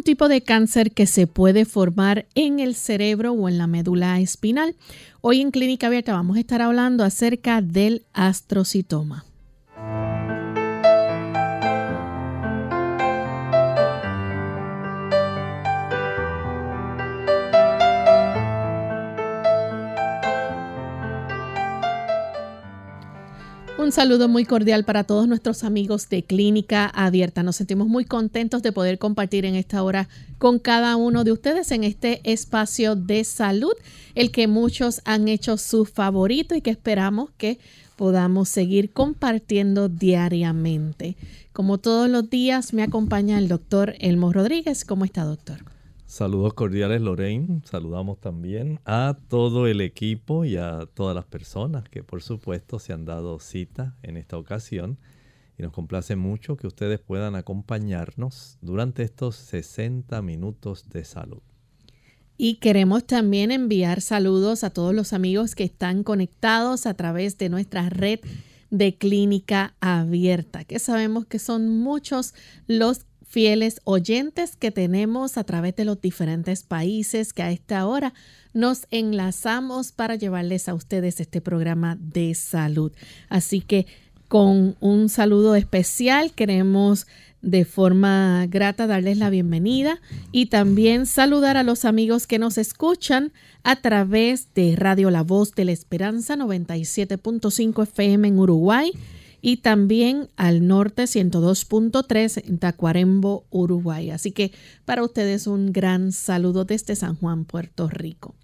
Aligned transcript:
Un 0.00 0.04
tipo 0.04 0.28
de 0.28 0.40
cáncer 0.40 0.92
que 0.92 1.06
se 1.06 1.26
puede 1.26 1.66
formar 1.66 2.24
en 2.34 2.58
el 2.58 2.74
cerebro 2.74 3.32
o 3.32 3.50
en 3.50 3.58
la 3.58 3.66
médula 3.66 4.18
espinal. 4.18 4.74
Hoy 5.20 5.42
en 5.42 5.50
Clínica 5.50 5.88
Abierta 5.88 6.14
vamos 6.14 6.38
a 6.38 6.40
estar 6.40 6.62
hablando 6.62 7.04
acerca 7.04 7.60
del 7.60 8.06
astrocitoma. 8.14 9.26
Un 23.90 23.94
saludo 23.94 24.28
muy 24.28 24.44
cordial 24.44 24.84
para 24.84 25.02
todos 25.02 25.26
nuestros 25.26 25.64
amigos 25.64 26.08
de 26.08 26.22
Clínica 26.22 26.86
Abierta. 26.86 27.42
Nos 27.42 27.56
sentimos 27.56 27.88
muy 27.88 28.04
contentos 28.04 28.62
de 28.62 28.70
poder 28.70 29.00
compartir 29.00 29.44
en 29.44 29.56
esta 29.56 29.82
hora 29.82 30.08
con 30.38 30.60
cada 30.60 30.94
uno 30.94 31.24
de 31.24 31.32
ustedes 31.32 31.72
en 31.72 31.82
este 31.82 32.20
espacio 32.22 32.94
de 32.94 33.24
salud, 33.24 33.72
el 34.14 34.30
que 34.30 34.46
muchos 34.46 35.00
han 35.06 35.26
hecho 35.26 35.56
su 35.56 35.86
favorito 35.86 36.54
y 36.54 36.60
que 36.60 36.70
esperamos 36.70 37.30
que 37.36 37.58
podamos 37.96 38.48
seguir 38.48 38.92
compartiendo 38.92 39.88
diariamente. 39.88 41.16
Como 41.52 41.78
todos 41.78 42.08
los 42.08 42.30
días, 42.30 42.72
me 42.72 42.84
acompaña 42.84 43.38
el 43.38 43.48
doctor 43.48 43.96
Elmo 43.98 44.32
Rodríguez. 44.32 44.84
¿Cómo 44.84 45.04
está, 45.04 45.24
doctor? 45.24 45.64
Saludos 46.10 46.54
cordiales 46.54 47.00
Lorraine, 47.00 47.62
saludamos 47.64 48.20
también 48.20 48.80
a 48.84 49.16
todo 49.28 49.68
el 49.68 49.80
equipo 49.80 50.44
y 50.44 50.56
a 50.56 50.88
todas 50.92 51.14
las 51.14 51.24
personas 51.24 51.88
que 51.88 52.02
por 52.02 52.20
supuesto 52.20 52.80
se 52.80 52.92
han 52.92 53.04
dado 53.04 53.38
cita 53.38 53.94
en 54.02 54.16
esta 54.16 54.36
ocasión 54.36 54.98
y 55.56 55.62
nos 55.62 55.72
complace 55.72 56.16
mucho 56.16 56.56
que 56.56 56.66
ustedes 56.66 56.98
puedan 56.98 57.36
acompañarnos 57.36 58.58
durante 58.60 59.04
estos 59.04 59.36
60 59.36 60.20
minutos 60.20 60.88
de 60.90 61.04
salud. 61.04 61.42
Y 62.36 62.56
queremos 62.56 63.06
también 63.06 63.52
enviar 63.52 64.00
saludos 64.00 64.64
a 64.64 64.70
todos 64.70 64.92
los 64.92 65.12
amigos 65.12 65.54
que 65.54 65.62
están 65.62 66.02
conectados 66.02 66.86
a 66.86 66.94
través 66.94 67.38
de 67.38 67.50
nuestra 67.50 67.88
red 67.88 68.18
de 68.70 68.96
clínica 68.96 69.76
abierta, 69.78 70.64
que 70.64 70.80
sabemos 70.80 71.26
que 71.26 71.38
son 71.38 71.68
muchos 71.68 72.34
los 72.66 73.06
fieles 73.30 73.80
oyentes 73.84 74.56
que 74.56 74.72
tenemos 74.72 75.38
a 75.38 75.44
través 75.44 75.76
de 75.76 75.84
los 75.84 76.00
diferentes 76.00 76.64
países 76.64 77.32
que 77.32 77.44
a 77.44 77.52
esta 77.52 77.86
hora 77.86 78.12
nos 78.52 78.88
enlazamos 78.90 79.92
para 79.92 80.16
llevarles 80.16 80.68
a 80.68 80.74
ustedes 80.74 81.20
este 81.20 81.40
programa 81.40 81.96
de 82.00 82.34
salud. 82.34 82.90
Así 83.28 83.60
que 83.60 83.86
con 84.26 84.76
un 84.80 85.08
saludo 85.08 85.54
especial 85.54 86.32
queremos 86.32 87.06
de 87.40 87.64
forma 87.64 88.46
grata 88.48 88.88
darles 88.88 89.16
la 89.16 89.30
bienvenida 89.30 90.00
y 90.32 90.46
también 90.46 91.06
saludar 91.06 91.56
a 91.56 91.62
los 91.62 91.84
amigos 91.84 92.26
que 92.26 92.40
nos 92.40 92.58
escuchan 92.58 93.32
a 93.62 93.76
través 93.76 94.52
de 94.54 94.74
Radio 94.74 95.08
La 95.10 95.22
Voz 95.22 95.54
de 95.54 95.66
la 95.66 95.72
Esperanza 95.72 96.36
97.5 96.36 97.84
FM 97.84 98.26
en 98.26 98.38
Uruguay 98.40 98.92
y 99.40 99.58
también 99.58 100.28
al 100.36 100.66
norte 100.66 101.04
102.3 101.04 102.42
en 102.46 102.58
Tacuarembo, 102.58 103.46
Uruguay. 103.50 104.10
Así 104.10 104.32
que 104.32 104.52
para 104.84 105.02
ustedes 105.02 105.46
un 105.46 105.72
gran 105.72 106.12
saludo 106.12 106.64
desde 106.64 106.96
San 106.96 107.16
Juan, 107.16 107.44
Puerto 107.44 107.88
Rico. 107.88 108.34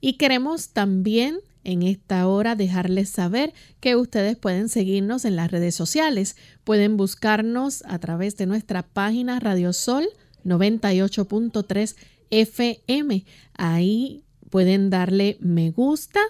Y 0.00 0.14
queremos 0.14 0.70
también 0.70 1.38
en 1.64 1.82
esta 1.82 2.26
hora 2.26 2.56
dejarles 2.56 3.08
saber 3.08 3.52
que 3.80 3.94
ustedes 3.96 4.36
pueden 4.36 4.68
seguirnos 4.68 5.24
en 5.24 5.36
las 5.36 5.50
redes 5.50 5.74
sociales. 5.74 6.36
Pueden 6.64 6.96
buscarnos 6.96 7.84
a 7.86 7.98
través 7.98 8.36
de 8.36 8.46
nuestra 8.46 8.82
página 8.82 9.38
Radio 9.38 9.72
Sol 9.72 10.04
98.3 10.44 11.94
FM. 12.30 13.24
Ahí 13.54 14.24
pueden 14.50 14.90
darle 14.90 15.38
me 15.40 15.70
gusta 15.70 16.20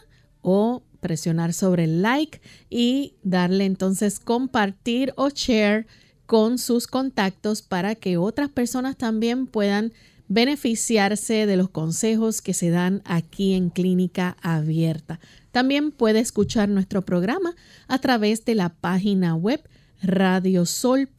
o 0.42 0.82
presionar 1.02 1.52
sobre 1.52 1.84
el 1.84 2.00
like 2.00 2.40
y 2.70 3.16
darle 3.22 3.66
entonces 3.66 4.20
compartir 4.20 5.12
o 5.16 5.28
share 5.28 5.86
con 6.24 6.56
sus 6.56 6.86
contactos 6.86 7.60
para 7.60 7.94
que 7.96 8.16
otras 8.16 8.48
personas 8.48 8.96
también 8.96 9.46
puedan 9.46 9.92
beneficiarse 10.28 11.44
de 11.44 11.56
los 11.56 11.68
consejos 11.68 12.40
que 12.40 12.54
se 12.54 12.70
dan 12.70 13.02
aquí 13.04 13.52
en 13.52 13.68
Clínica 13.68 14.36
Abierta. 14.40 15.20
También 15.50 15.90
puede 15.90 16.20
escuchar 16.20 16.70
nuestro 16.70 17.02
programa 17.02 17.54
a 17.88 17.98
través 17.98 18.46
de 18.46 18.54
la 18.54 18.70
página 18.70 19.34
web 19.34 19.68
radiosol.org 20.02 21.12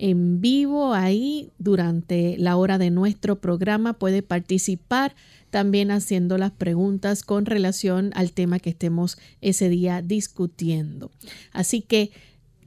en 0.00 0.40
vivo 0.40 0.94
ahí 0.94 1.50
durante 1.58 2.36
la 2.38 2.56
hora 2.56 2.78
de 2.78 2.90
nuestro 2.90 3.38
programa 3.40 3.92
puede 3.92 4.22
participar 4.22 5.14
también 5.50 5.90
haciendo 5.90 6.38
las 6.38 6.52
preguntas 6.52 7.22
con 7.22 7.46
relación 7.46 8.10
al 8.14 8.32
tema 8.32 8.58
que 8.58 8.70
estemos 8.70 9.18
ese 9.40 9.68
día 9.68 10.02
discutiendo. 10.02 11.10
Así 11.52 11.82
que 11.82 12.10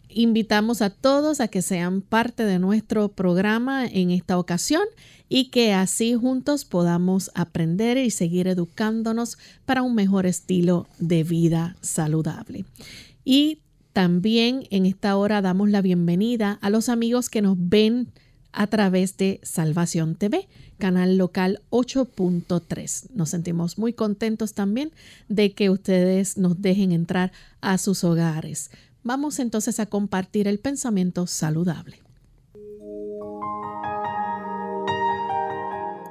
invitamos 0.10 0.82
a 0.82 0.90
todos 0.90 1.42
a 1.42 1.48
que 1.48 1.62
sean 1.62 2.02
parte 2.02 2.46
de 2.46 2.60
nuestro 2.60 3.10
programa 3.10 3.86
en 3.88 4.12
esta 4.12 4.38
ocasión 4.38 4.84
y 5.30 5.50
que 5.50 5.74
así 5.74 6.14
juntos 6.14 6.66
podamos 6.66 7.32
aprender 7.34 7.98
y 7.98 8.12
seguir 8.12 8.48
educándonos 8.48 9.38
para 9.66 9.82
un 9.82 9.96
mejor 9.96 10.26
estilo 10.26 10.88
de 11.00 11.24
vida 11.24 11.76
saludable. 11.82 12.66
Y 13.26 13.60
también 13.94 14.68
en 14.70 14.86
esta 14.86 15.16
hora 15.18 15.42
damos 15.42 15.70
la 15.70 15.82
bienvenida 15.82 16.60
a 16.62 16.70
los 16.70 16.90
amigos 16.90 17.30
que 17.30 17.42
nos 17.42 17.56
ven 17.58 18.12
a 18.52 18.68
través 18.68 19.18
de 19.18 19.40
Salvación 19.44 20.16
TV, 20.16 20.48
canal 20.84 21.18
local 21.18 21.62
8.3. 21.70 23.12
Nos 23.16 23.30
sentimos 23.30 23.78
muy 23.78 23.94
contentos 23.94 24.54
también 24.54 24.92
de 25.30 25.54
que 25.54 25.70
ustedes 25.70 26.38
nos 26.38 26.62
dejen 26.62 26.92
entrar 26.92 27.32
a 27.62 27.78
sus 27.78 28.04
hogares. 28.04 28.70
Vamos 29.02 29.40
entonces 29.40 29.80
a 29.80 29.86
compartir 29.86 30.46
el 30.46 30.60
pensamiento 30.60 31.26
saludable. 31.26 32.02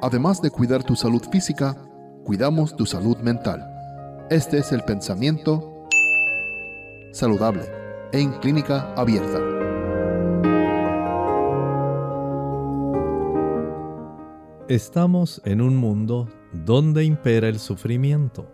Además 0.00 0.40
de 0.40 0.48
cuidar 0.48 0.82
tu 0.82 0.96
salud 0.96 1.22
física, 1.30 1.76
cuidamos 2.24 2.74
tu 2.74 2.86
salud 2.86 3.18
mental. 3.18 3.68
Este 4.30 4.56
es 4.56 4.72
el 4.72 4.82
pensamiento 4.84 5.86
saludable 7.12 7.64
en 8.14 8.32
clínica 8.40 8.94
abierta. 8.94 9.51
Estamos 14.72 15.42
en 15.44 15.60
un 15.60 15.76
mundo 15.76 16.30
donde 16.64 17.04
impera 17.04 17.46
el 17.46 17.58
sufrimiento. 17.58 18.50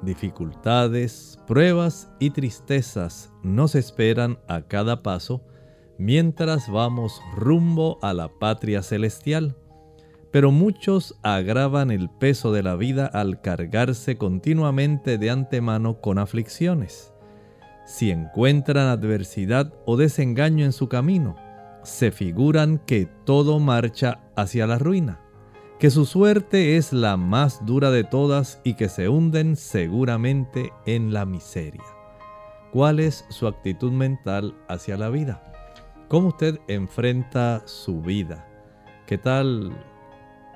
Dificultades, 0.00 1.40
pruebas 1.44 2.08
y 2.20 2.30
tristezas 2.30 3.32
nos 3.42 3.74
esperan 3.74 4.38
a 4.46 4.62
cada 4.62 5.02
paso 5.02 5.42
mientras 5.98 6.70
vamos 6.70 7.20
rumbo 7.34 7.98
a 8.00 8.14
la 8.14 8.28
patria 8.28 8.80
celestial. 8.80 9.56
Pero 10.30 10.52
muchos 10.52 11.18
agravan 11.24 11.90
el 11.90 12.10
peso 12.10 12.52
de 12.52 12.62
la 12.62 12.76
vida 12.76 13.06
al 13.06 13.40
cargarse 13.40 14.16
continuamente 14.16 15.18
de 15.18 15.30
antemano 15.30 16.00
con 16.00 16.18
aflicciones. 16.18 17.12
Si 17.84 18.12
encuentran 18.12 18.86
adversidad 18.86 19.74
o 19.84 19.96
desengaño 19.96 20.64
en 20.64 20.72
su 20.72 20.88
camino, 20.88 21.34
se 21.82 22.12
figuran 22.12 22.78
que 22.78 23.08
todo 23.24 23.58
marcha 23.58 24.20
hacia 24.36 24.68
la 24.68 24.78
ruina 24.78 25.25
que 25.78 25.90
su 25.90 26.06
suerte 26.06 26.76
es 26.76 26.92
la 26.92 27.16
más 27.16 27.64
dura 27.66 27.90
de 27.90 28.04
todas 28.04 28.60
y 28.64 28.74
que 28.74 28.88
se 28.88 29.08
hunden 29.08 29.56
seguramente 29.56 30.72
en 30.86 31.12
la 31.12 31.26
miseria. 31.26 31.84
¿Cuál 32.72 33.00
es 33.00 33.26
su 33.28 33.46
actitud 33.46 33.92
mental 33.92 34.54
hacia 34.68 34.96
la 34.96 35.10
vida? 35.10 35.42
¿Cómo 36.08 36.28
usted 36.28 36.58
enfrenta 36.68 37.62
su 37.66 38.00
vida? 38.00 38.46
¿Qué 39.06 39.18
tal 39.18 39.72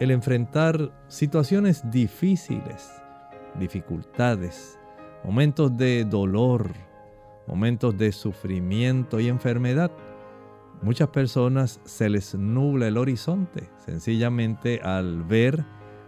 el 0.00 0.10
enfrentar 0.10 0.90
situaciones 1.08 1.88
difíciles, 1.90 2.90
dificultades, 3.58 4.78
momentos 5.24 5.76
de 5.76 6.06
dolor, 6.06 6.72
momentos 7.46 7.98
de 7.98 8.10
sufrimiento 8.10 9.20
y 9.20 9.28
enfermedad. 9.28 9.90
Muchas 10.82 11.08
personas 11.08 11.80
se 11.84 12.08
les 12.08 12.34
nubla 12.34 12.88
el 12.88 12.96
horizonte 12.96 13.68
sencillamente 13.84 14.80
al 14.82 15.24
ver 15.24 15.64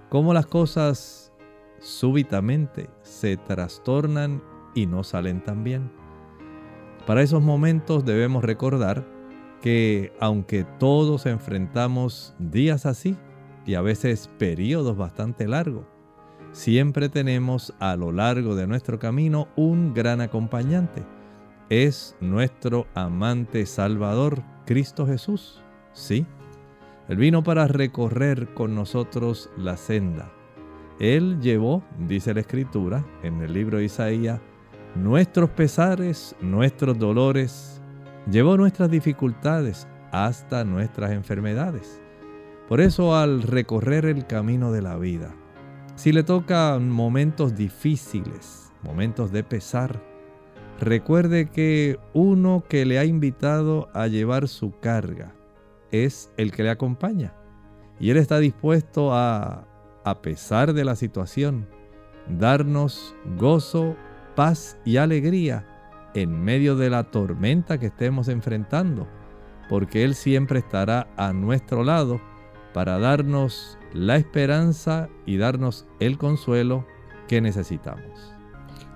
cómo 0.08 0.32
las 0.32 0.46
cosas 0.46 1.32
súbitamente 1.78 2.88
se 3.02 3.36
trastornan 3.36 4.42
y 4.74 4.86
no 4.86 5.04
salen 5.04 5.44
tan 5.44 5.62
bien. 5.62 5.90
Para 7.06 7.22
esos 7.22 7.42
momentos 7.42 8.04
debemos 8.04 8.44
recordar 8.44 9.04
que 9.60 10.12
aunque 10.20 10.64
todos 10.78 11.26
enfrentamos 11.26 12.34
días 12.38 12.86
así 12.86 13.16
y 13.66 13.74
a 13.74 13.82
veces 13.82 14.30
periodos 14.38 14.96
bastante 14.96 15.46
largos, 15.46 15.84
siempre 16.52 17.08
tenemos 17.08 17.74
a 17.78 17.96
lo 17.96 18.10
largo 18.10 18.54
de 18.54 18.66
nuestro 18.66 18.98
camino 18.98 19.48
un 19.56 19.92
gran 19.92 20.20
acompañante. 20.20 21.02
Es 21.68 22.16
nuestro 22.20 22.86
amante 22.94 23.66
Salvador, 23.66 24.42
Cristo 24.64 25.06
Jesús. 25.06 25.62
Sí, 25.92 26.26
Él 27.08 27.16
vino 27.16 27.42
para 27.42 27.66
recorrer 27.66 28.54
con 28.54 28.74
nosotros 28.74 29.50
la 29.56 29.76
senda. 29.76 30.32
Él 30.98 31.40
llevó, 31.40 31.82
dice 31.98 32.34
la 32.34 32.40
Escritura 32.40 33.04
en 33.22 33.40
el 33.42 33.52
libro 33.52 33.78
de 33.78 33.84
Isaías, 33.84 34.40
nuestros 34.94 35.50
pesares, 35.50 36.36
nuestros 36.40 36.98
dolores, 36.98 37.80
llevó 38.30 38.56
nuestras 38.56 38.90
dificultades 38.90 39.88
hasta 40.12 40.64
nuestras 40.64 41.12
enfermedades. 41.12 42.00
Por 42.68 42.80
eso 42.80 43.16
al 43.16 43.42
recorrer 43.42 44.04
el 44.04 44.26
camino 44.26 44.70
de 44.70 44.82
la 44.82 44.96
vida, 44.96 45.34
si 45.94 46.12
le 46.12 46.22
tocan 46.22 46.88
momentos 46.88 47.54
difíciles, 47.54 48.72
momentos 48.82 49.32
de 49.32 49.44
pesar, 49.44 50.11
recuerde 50.80 51.48
que 51.48 51.98
uno 52.12 52.64
que 52.68 52.84
le 52.84 52.98
ha 52.98 53.04
invitado 53.04 53.88
a 53.94 54.06
llevar 54.06 54.48
su 54.48 54.78
carga 54.80 55.34
es 55.90 56.30
el 56.36 56.52
que 56.52 56.62
le 56.62 56.70
acompaña. 56.70 57.34
Y 58.00 58.10
Él 58.10 58.16
está 58.16 58.38
dispuesto 58.38 59.14
a, 59.14 59.66
a 60.04 60.22
pesar 60.22 60.72
de 60.72 60.84
la 60.84 60.96
situación, 60.96 61.68
darnos 62.28 63.14
gozo, 63.36 63.96
paz 64.34 64.78
y 64.84 64.96
alegría 64.96 65.66
en 66.14 66.42
medio 66.42 66.76
de 66.76 66.90
la 66.90 67.04
tormenta 67.04 67.78
que 67.78 67.86
estemos 67.86 68.28
enfrentando, 68.28 69.06
porque 69.68 70.04
Él 70.04 70.14
siempre 70.14 70.58
estará 70.58 71.08
a 71.16 71.32
nuestro 71.32 71.84
lado 71.84 72.20
para 72.72 72.98
darnos 72.98 73.78
la 73.92 74.16
esperanza 74.16 75.08
y 75.26 75.36
darnos 75.36 75.86
el 76.00 76.18
consuelo 76.18 76.86
que 77.28 77.40
necesitamos. 77.40 78.34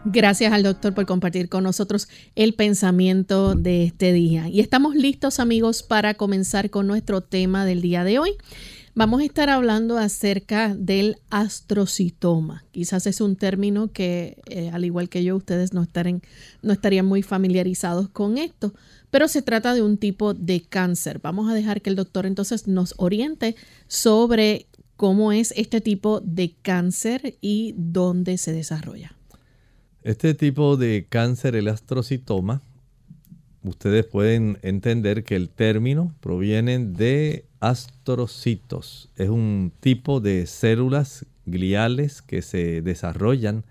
Gracias 0.09 0.53
al 0.53 0.63
doctor 0.63 0.95
por 0.95 1.05
compartir 1.05 1.49
con 1.49 1.65
nosotros 1.65 2.07
el 2.37 2.55
pensamiento 2.55 3.57
de 3.57 3.83
este 3.83 4.13
día. 4.13 4.49
Y 4.49 4.61
estamos 4.61 4.95
listos 4.95 5.41
amigos 5.41 5.83
para 5.83 6.15
comenzar 6.15 6.71
con 6.71 6.87
nuestro 6.87 7.23
tema 7.23 7.65
del 7.65 7.81
día 7.81 8.05
de 8.05 8.21
hoy. 8.21 8.31
Vamos 8.95 9.21
a 9.21 9.25
estar 9.25 9.51
hablando 9.51 9.99
acerca 9.99 10.77
del 10.77 11.17
astrocitoma. 11.31 12.65
Quizás 12.71 13.09
es 13.09 13.21
un 13.21 13.35
término 13.35 13.91
que, 13.91 14.41
eh, 14.47 14.71
al 14.73 14.85
igual 14.85 15.09
que 15.09 15.25
yo, 15.25 15.35
ustedes 15.35 15.73
no, 15.73 15.85
no 16.63 16.73
estarían 16.73 17.07
muy 17.07 17.23
familiarizados 17.23 18.09
con 18.09 18.39
esto, 18.39 18.75
pero 19.11 19.27
se 19.27 19.43
trata 19.43 19.75
de 19.75 19.83
un 19.83 19.99
tipo 19.99 20.35
de 20.35 20.63
cáncer. 20.63 21.19
Vamos 21.21 21.51
a 21.51 21.55
dejar 21.55 21.83
que 21.83 21.91
el 21.91 21.97
doctor 21.97 22.27
entonces 22.27 22.69
nos 22.69 22.95
oriente 22.97 23.57
sobre 23.89 24.69
cómo 24.95 25.33
es 25.33 25.53
este 25.57 25.81
tipo 25.81 26.21
de 26.21 26.55
cáncer 26.63 27.39
y 27.41 27.75
dónde 27.77 28.39
se 28.39 28.53
desarrolla. 28.53 29.16
Este 30.07 30.35
tipo 30.35 30.77
de 30.77 31.05
cáncer, 31.09 31.57
el 31.57 31.67
astrocitoma, 31.67 32.63
ustedes 33.65 34.07
pueden 34.07 34.57
entender 34.63 35.25
que 35.25 35.35
el 35.35 35.49
término 35.49 36.15
proviene 36.21 36.79
de 36.79 37.45
astrocitos. 37.59 39.11
Es 39.17 39.31
un 39.31 39.73
tipo 39.81 40.21
de 40.21 40.47
células 40.47 41.27
gliales 41.45 42.23
que 42.23 42.41
se 42.43 42.83
desarrollan 42.83 43.65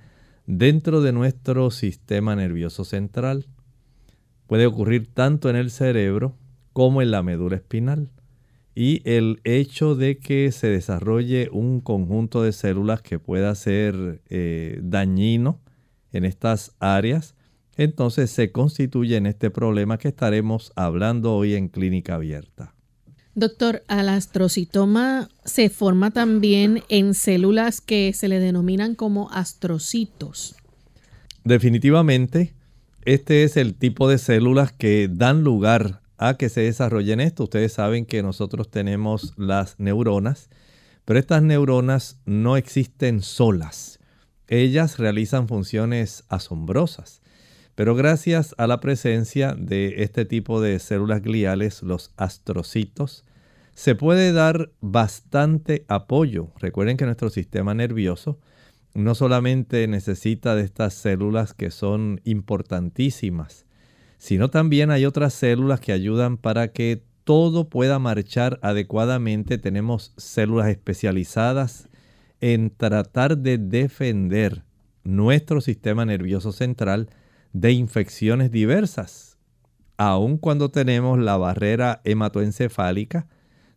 dentro 0.45 0.99
de 0.99 1.13
nuestro 1.13 1.71
sistema 1.71 2.35
nervioso 2.35 2.83
central. 2.83 3.45
Puede 4.45 4.65
ocurrir 4.65 5.07
tanto 5.13 5.49
en 5.49 5.55
el 5.55 5.71
cerebro 5.71 6.35
como 6.73 7.01
en 7.01 7.11
la 7.11 7.23
médula 7.23 7.55
espinal. 7.55 8.09
Y 8.75 9.01
el 9.09 9.39
hecho 9.45 9.95
de 9.95 10.17
que 10.17 10.51
se 10.51 10.67
desarrolle 10.67 11.47
un 11.53 11.79
conjunto 11.79 12.43
de 12.43 12.51
células 12.51 13.01
que 13.01 13.19
pueda 13.19 13.55
ser 13.55 14.21
eh, 14.27 14.81
dañino 14.83 15.61
en 16.15 16.25
estas 16.25 16.71
áreas, 16.79 17.35
entonces 17.77 18.31
se 18.31 18.51
constituye 18.51 19.17
en 19.17 19.25
este 19.25 19.49
problema 19.49 19.97
que 19.97 20.07
estaremos 20.07 20.71
hablando 20.75 21.35
hoy 21.35 21.55
en 21.55 21.67
clínica 21.67 22.15
abierta. 22.15 22.73
Doctor, 23.33 23.83
al 23.87 24.07
astrocitoma 24.07 25.27
se 25.43 25.69
forma 25.69 26.11
también 26.11 26.83
en 26.87 27.13
células 27.13 27.81
que 27.81 28.13
se 28.13 28.29
le 28.29 28.39
denominan 28.39 28.95
como 28.95 29.29
astrocitos. 29.29 30.55
Definitivamente, 31.43 32.53
este 33.03 33.43
es 33.43 33.57
el 33.57 33.75
tipo 33.75 34.07
de 34.07 34.19
células 34.19 34.71
que 34.71 35.09
dan 35.11 35.43
lugar 35.43 36.01
a 36.17 36.37
que 36.37 36.47
se 36.47 36.61
desarrollen 36.61 37.19
esto. 37.19 37.43
Ustedes 37.43 37.73
saben 37.73 38.05
que 38.05 38.23
nosotros 38.23 38.71
tenemos 38.71 39.33
las 39.37 39.79
neuronas, 39.79 40.49
pero 41.03 41.19
estas 41.19 41.43
neuronas 41.43 42.17
no 42.25 42.55
existen 42.55 43.21
solas. 43.21 43.99
Ellas 44.47 44.97
realizan 44.97 45.47
funciones 45.47 46.23
asombrosas. 46.29 47.21
Pero 47.75 47.93
gracias 47.93 48.55
a 48.57 48.67
la 48.67 48.79
presencia 48.79 49.53
de 49.53 50.03
este 50.03 50.23
tipo 50.23 50.61
de 50.61 50.79
células 50.79 51.21
gliales, 51.21 51.83
los 51.83 52.11
astrocitos, 52.15 53.25
se 53.73 53.95
puede 53.95 54.31
dar 54.31 54.71
bastante 54.79 55.83
apoyo. 55.89 56.53
Recuerden 56.59 56.95
que 56.95 57.05
nuestro 57.05 57.29
sistema 57.29 57.73
nervioso 57.73 58.39
no 58.93 59.13
solamente 59.13 59.87
necesita 59.87 60.55
de 60.55 60.63
estas 60.63 60.93
células 60.93 61.53
que 61.53 61.69
son 61.69 62.21
importantísimas, 62.23 63.65
sino 64.17 64.49
también 64.49 64.89
hay 64.89 65.05
otras 65.05 65.33
células 65.33 65.81
que 65.81 65.91
ayudan 65.91 66.37
para 66.37 66.69
que 66.69 67.03
todo 67.25 67.67
pueda 67.67 67.99
marchar 67.99 68.57
adecuadamente. 68.61 69.57
Tenemos 69.57 70.13
células 70.15 70.69
especializadas 70.69 71.89
en 72.41 72.69
tratar 72.69 73.37
de 73.37 73.57
defender 73.57 74.63
nuestro 75.03 75.61
sistema 75.61 76.05
nervioso 76.05 76.51
central 76.51 77.09
de 77.53 77.71
infecciones 77.71 78.51
diversas. 78.51 79.37
Aun 79.97 80.37
cuando 80.37 80.69
tenemos 80.69 81.19
la 81.19 81.37
barrera 81.37 82.01
hematoencefálica, 82.03 83.27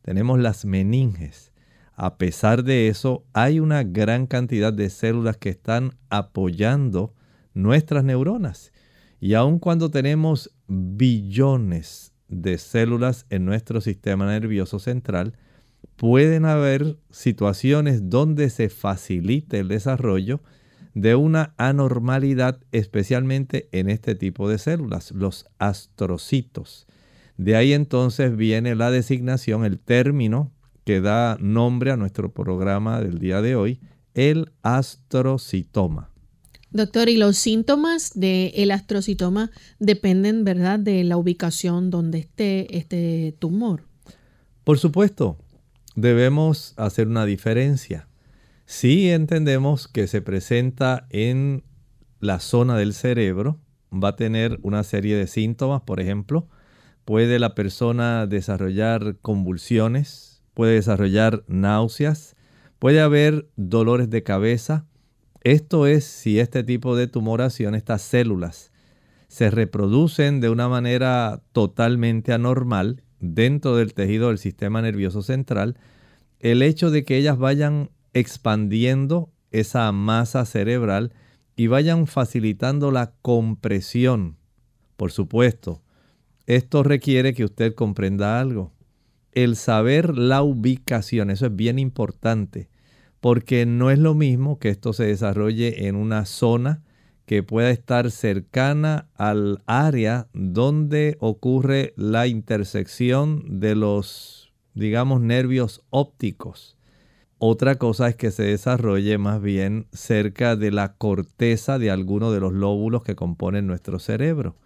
tenemos 0.03 0.39
las 0.41 0.65
meninges. 0.65 1.53
A 1.95 2.17
pesar 2.17 2.65
de 2.65 2.89
eso, 2.89 3.25
hay 3.33 3.61
una 3.61 3.83
gran 3.83 4.27
cantidad 4.27 4.73
de 4.73 4.91
células 4.91 5.37
que 5.37 5.51
están 5.51 5.97
apoyando 6.11 7.15
nuestras 7.55 8.05
neuronas. 8.05 8.73
Y 9.21 9.35
aun 9.35 9.59
cuando 9.59 9.91
tenemos 9.91 10.51
billones 10.67 12.13
de 12.29 12.59
células 12.59 13.27
en 13.31 13.45
nuestro 13.45 13.81
sistema 13.81 14.27
nervioso 14.27 14.79
central, 14.79 15.35
pueden 15.97 16.45
haber 16.45 16.97
situaciones 17.11 18.09
donde 18.09 18.51
se 18.51 18.69
facilite 18.69 19.59
el 19.59 19.69
desarrollo 19.69 20.41
de 20.95 21.15
una 21.15 21.55
anormalidad, 21.59 22.61
especialmente 22.73 23.69
en 23.73 23.89
este 23.89 24.15
tipo 24.15 24.49
de 24.49 24.59
células, 24.59 25.13
los 25.13 25.47
astrocitos. 25.59 26.87
De 27.37 27.57
ahí 27.57 27.73
entonces 27.73 28.37
viene 28.37 28.75
la 28.75 28.91
designación, 28.91 29.65
el 29.65 29.79
término 29.79 30.53
que 30.85 31.01
da 31.01 31.37
nombre 31.41 31.91
a 31.91 31.97
nuestro 31.97 32.33
programa 32.33 33.01
del 33.01 33.19
día 33.19 33.43
de 33.43 33.55
hoy, 33.55 33.81
el 34.15 34.51
astrocitoma. 34.63 36.11
Doctor, 36.71 37.09
y 37.09 37.17
los 37.17 37.37
síntomas 37.37 38.13
del 38.15 38.71
astrocitoma 38.71 39.51
dependen, 39.79 40.45
¿verdad?, 40.45 40.79
de 40.79 41.05
la 41.05 41.17
ubicación 41.17 41.91
donde 41.91 42.19
esté 42.19 42.77
este 42.77 43.35
tumor. 43.39 43.85
Por 44.65 44.79
supuesto, 44.79 45.39
debemos 46.01 46.75
hacer 46.77 47.09
una 47.09 47.27
diferencia. 47.27 48.09
Si 48.67 49.11
entendemos 49.11 49.89
que 49.89 50.07
se 50.07 50.23
presenta 50.23 51.07
en 51.11 51.65
la 52.21 52.39
zona 52.39 52.77
del 52.77 52.95
cerebro, 52.95 53.59
va 53.93 54.11
a 54.11 54.17
tener 54.17 54.59
una 54.63 54.85
serie 54.85 55.17
de 55.17 55.27
síntomas, 55.27 55.83
por 55.83 56.01
ejemplo, 56.01 56.49
puede 57.05 57.39
la 57.39 57.55
persona 57.55 58.27
desarrollar 58.27 59.17
convulsiones, 59.23 60.43
puede 60.55 60.75
desarrollar 60.75 61.43
náuseas, 61.49 62.37
puede 62.79 63.01
haber 63.01 63.49
dolores 63.57 64.09
de 64.11 64.23
cabeza. 64.23 64.87
Esto 65.43 65.87
es 65.87 66.05
si 66.05 66.39
este 66.39 66.63
tipo 66.63 66.95
de 66.95 67.09
tumoración, 67.09 67.75
estas 67.75 68.03
células, 68.03 68.71
se 69.29 69.51
reproducen 69.51 70.41
de 70.41 70.49
una 70.49 70.69
manera 70.69 71.43
totalmente 71.53 72.33
anormal 72.33 73.03
dentro 73.21 73.77
del 73.77 73.95
tejido 73.95 74.29
del 74.29 74.39
sistema 74.39 74.83
nervioso 74.83 75.23
central, 75.23 75.77
el 76.41 76.63
hecho 76.63 76.91
de 76.91 77.05
que 77.05 77.17
ellas 77.17 77.39
vayan 77.39 77.91
expandiendo 78.13 79.31
esa 79.51 79.91
masa 79.93 80.45
cerebral 80.45 81.13
y 81.57 81.67
vayan 81.67 82.07
facilitando 82.07 82.91
la 82.91 83.13
compresión 83.23 84.37
Por 84.97 85.13
supuesto, 85.13 85.83
esto 86.47 86.83
requiere 86.83 87.35
que 87.35 87.45
usted 87.45 87.75
comprenda 87.75 88.41
algo. 88.41 88.73
El 89.33 89.55
saber 89.55 90.17
la 90.17 90.43
ubicación, 90.43 91.31
eso 91.31 91.47
es 91.47 91.55
bien 91.55 91.79
importante, 91.79 92.69
porque 93.21 93.67
no 93.67 93.91
es 93.91 93.99
lo 93.99 94.15
mismo 94.15 94.59
que 94.59 94.71
esto 94.71 94.93
se 94.93 95.05
desarrolle 95.05 95.87
en 95.87 95.95
una 95.95 96.25
zona 96.25 96.83
que 97.29 97.43
pueda 97.43 97.69
estar 97.69 98.11
cercana 98.11 99.11
al 99.15 99.61
área 99.67 100.29
donde 100.33 101.19
ocurre 101.21 101.93
la 101.99 102.27
intersección 102.27 103.61
de 103.61 103.75
los, 103.75 104.55
digamos, 104.73 105.21
nervios 105.21 105.83
ópticos. 105.91 106.79
Otra 107.37 107.75
cosa 107.75 108.09
es 108.09 108.17
que 108.17 108.31
se 108.31 108.45
desarrolle 108.45 109.19
más 109.19 109.43
bien 109.43 109.89
cerca 109.93 110.57
de 110.57 110.71
la 110.71 110.95
corteza 110.95 111.79
de 111.79 111.91
alguno 111.91 112.33
de 112.33 112.41
los 112.41 112.55
lóbulos 112.55 113.03
que 113.03 113.15
componen 113.15 113.67
nuestro 113.67 113.99
cerebro. 113.99 114.57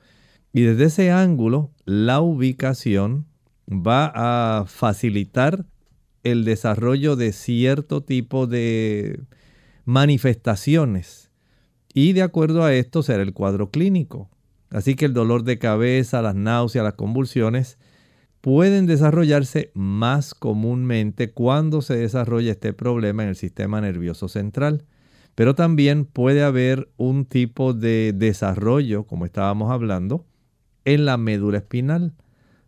Y 0.52 0.60
desde 0.60 0.84
ese 0.84 1.10
ángulo, 1.10 1.72
la 1.84 2.20
ubicación 2.20 3.26
va 3.68 4.12
a 4.14 4.66
facilitar 4.66 5.66
el 6.22 6.44
desarrollo 6.44 7.16
de 7.16 7.32
cierto 7.32 8.04
tipo 8.04 8.46
de 8.46 9.18
manifestaciones 9.84 11.31
y 11.94 12.12
de 12.12 12.22
acuerdo 12.22 12.64
a 12.64 12.74
esto 12.74 13.02
será 13.02 13.22
el 13.22 13.32
cuadro 13.32 13.70
clínico. 13.70 14.30
Así 14.70 14.94
que 14.94 15.04
el 15.04 15.12
dolor 15.12 15.44
de 15.44 15.58
cabeza, 15.58 16.22
las 16.22 16.34
náuseas, 16.34 16.84
las 16.84 16.94
convulsiones 16.94 17.78
pueden 18.40 18.86
desarrollarse 18.86 19.70
más 19.74 20.34
comúnmente 20.34 21.30
cuando 21.30 21.82
se 21.82 21.96
desarrolla 21.96 22.52
este 22.52 22.72
problema 22.72 23.22
en 23.22 23.30
el 23.30 23.36
sistema 23.36 23.80
nervioso 23.80 24.28
central. 24.28 24.84
Pero 25.34 25.54
también 25.54 26.04
puede 26.04 26.42
haber 26.42 26.90
un 26.96 27.24
tipo 27.24 27.72
de 27.72 28.12
desarrollo, 28.14 29.04
como 29.04 29.24
estábamos 29.24 29.70
hablando, 29.70 30.26
en 30.84 31.04
la 31.04 31.16
médula 31.16 31.58
espinal, 31.58 32.14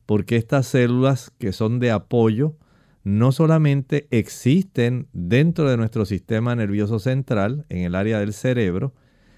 porque 0.07 0.37
estas 0.37 0.67
células 0.67 1.31
que 1.39 1.53
son 1.53 1.81
de 1.81 1.91
apoyo 1.91 2.57
no 3.03 3.33
solamente 3.33 4.07
existen 4.11 5.09
dentro 5.13 5.69
de 5.69 5.77
nuestro 5.77 6.07
sistema 6.07 6.55
nervioso 6.55 6.99
central, 6.99 7.67
en 7.69 7.79
el 7.79 7.95
área 7.95 8.19
del 8.19 8.33
cerebro, 8.33 8.95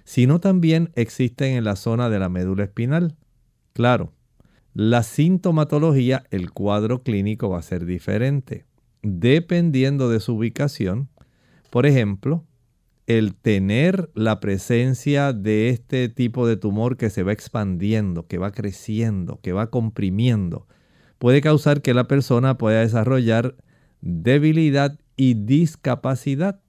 sino 0.06 0.38
también 0.38 0.92
existen 0.94 1.56
en 1.56 1.64
la 1.64 1.75
zona 1.75 2.08
de 2.08 2.20
la 2.20 2.28
médula 2.28 2.64
espinal. 2.64 3.16
Claro, 3.72 4.12
la 4.72 5.02
sintomatología, 5.02 6.22
el 6.30 6.52
cuadro 6.52 7.02
clínico 7.02 7.50
va 7.50 7.58
a 7.58 7.62
ser 7.62 7.84
diferente, 7.84 8.64
dependiendo 9.02 10.08
de 10.08 10.20
su 10.20 10.36
ubicación. 10.36 11.08
Por 11.70 11.86
ejemplo, 11.86 12.44
el 13.08 13.34
tener 13.34 14.08
la 14.14 14.38
presencia 14.38 15.32
de 15.32 15.70
este 15.70 16.08
tipo 16.08 16.46
de 16.46 16.56
tumor 16.56 16.96
que 16.96 17.10
se 17.10 17.25
va 17.25 17.32
expandiendo, 17.32 18.28
que 18.28 18.38
va 18.38 18.52
creciendo, 18.52 19.40
que 19.42 19.52
va 19.52 19.70
comprimiendo, 19.70 20.68
puede 21.18 21.40
causar 21.40 21.82
que 21.82 21.94
la 21.94 22.06
persona 22.06 22.58
pueda 22.58 22.80
desarrollar 22.80 23.56
debilidad 24.00 24.98
y 25.16 25.34
discapacidad. 25.34 26.60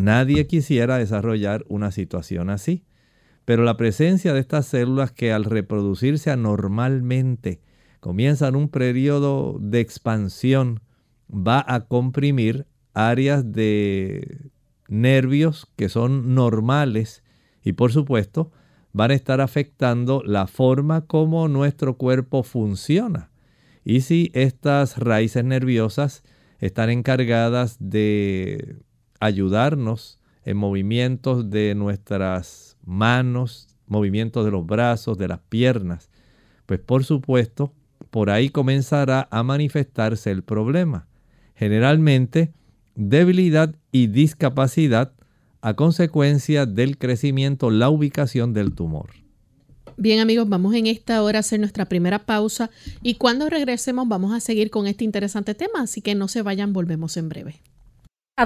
Nadie 0.00 0.46
quisiera 0.46 0.96
desarrollar 0.96 1.66
una 1.68 1.90
situación 1.90 2.48
así, 2.48 2.84
pero 3.44 3.64
la 3.64 3.76
presencia 3.76 4.32
de 4.32 4.40
estas 4.40 4.64
células 4.64 5.12
que 5.12 5.30
al 5.30 5.44
reproducirse 5.44 6.30
anormalmente 6.30 7.60
comienzan 8.00 8.56
un 8.56 8.70
periodo 8.70 9.58
de 9.60 9.80
expansión 9.80 10.80
va 11.30 11.62
a 11.68 11.86
comprimir 11.86 12.66
áreas 12.94 13.52
de 13.52 14.50
nervios 14.88 15.70
que 15.76 15.90
son 15.90 16.34
normales 16.34 17.22
y 17.62 17.74
por 17.74 17.92
supuesto 17.92 18.52
van 18.94 19.10
a 19.10 19.14
estar 19.14 19.42
afectando 19.42 20.22
la 20.24 20.46
forma 20.46 21.02
como 21.02 21.46
nuestro 21.46 21.98
cuerpo 21.98 22.42
funciona. 22.42 23.30
Y 23.84 24.00
si 24.00 24.30
estas 24.32 24.96
raíces 24.96 25.44
nerviosas 25.44 26.22
están 26.58 26.88
encargadas 26.88 27.76
de 27.80 28.78
ayudarnos 29.20 30.18
en 30.44 30.56
movimientos 30.56 31.50
de 31.50 31.74
nuestras 31.74 32.76
manos, 32.84 33.68
movimientos 33.86 34.44
de 34.44 34.50
los 34.50 34.66
brazos, 34.66 35.18
de 35.18 35.28
las 35.28 35.40
piernas. 35.48 36.08
Pues 36.66 36.80
por 36.80 37.04
supuesto, 37.04 37.72
por 38.10 38.30
ahí 38.30 38.48
comenzará 38.48 39.28
a 39.30 39.42
manifestarse 39.42 40.30
el 40.30 40.42
problema. 40.42 41.06
Generalmente, 41.54 42.52
debilidad 42.94 43.74
y 43.92 44.06
discapacidad 44.06 45.12
a 45.60 45.74
consecuencia 45.74 46.64
del 46.64 46.96
crecimiento, 46.96 47.70
la 47.70 47.90
ubicación 47.90 48.54
del 48.54 48.74
tumor. 48.74 49.10
Bien 49.98 50.20
amigos, 50.20 50.48
vamos 50.48 50.74
en 50.74 50.86
esta 50.86 51.22
hora 51.22 51.40
a 51.40 51.40
hacer 51.40 51.60
nuestra 51.60 51.84
primera 51.84 52.20
pausa 52.20 52.70
y 53.02 53.16
cuando 53.16 53.50
regresemos 53.50 54.08
vamos 54.08 54.32
a 54.32 54.40
seguir 54.40 54.70
con 54.70 54.86
este 54.86 55.04
interesante 55.04 55.54
tema, 55.54 55.82
así 55.82 56.00
que 56.00 56.14
no 56.14 56.28
se 56.28 56.40
vayan, 56.40 56.72
volvemos 56.72 57.18
en 57.18 57.28
breve 57.28 57.60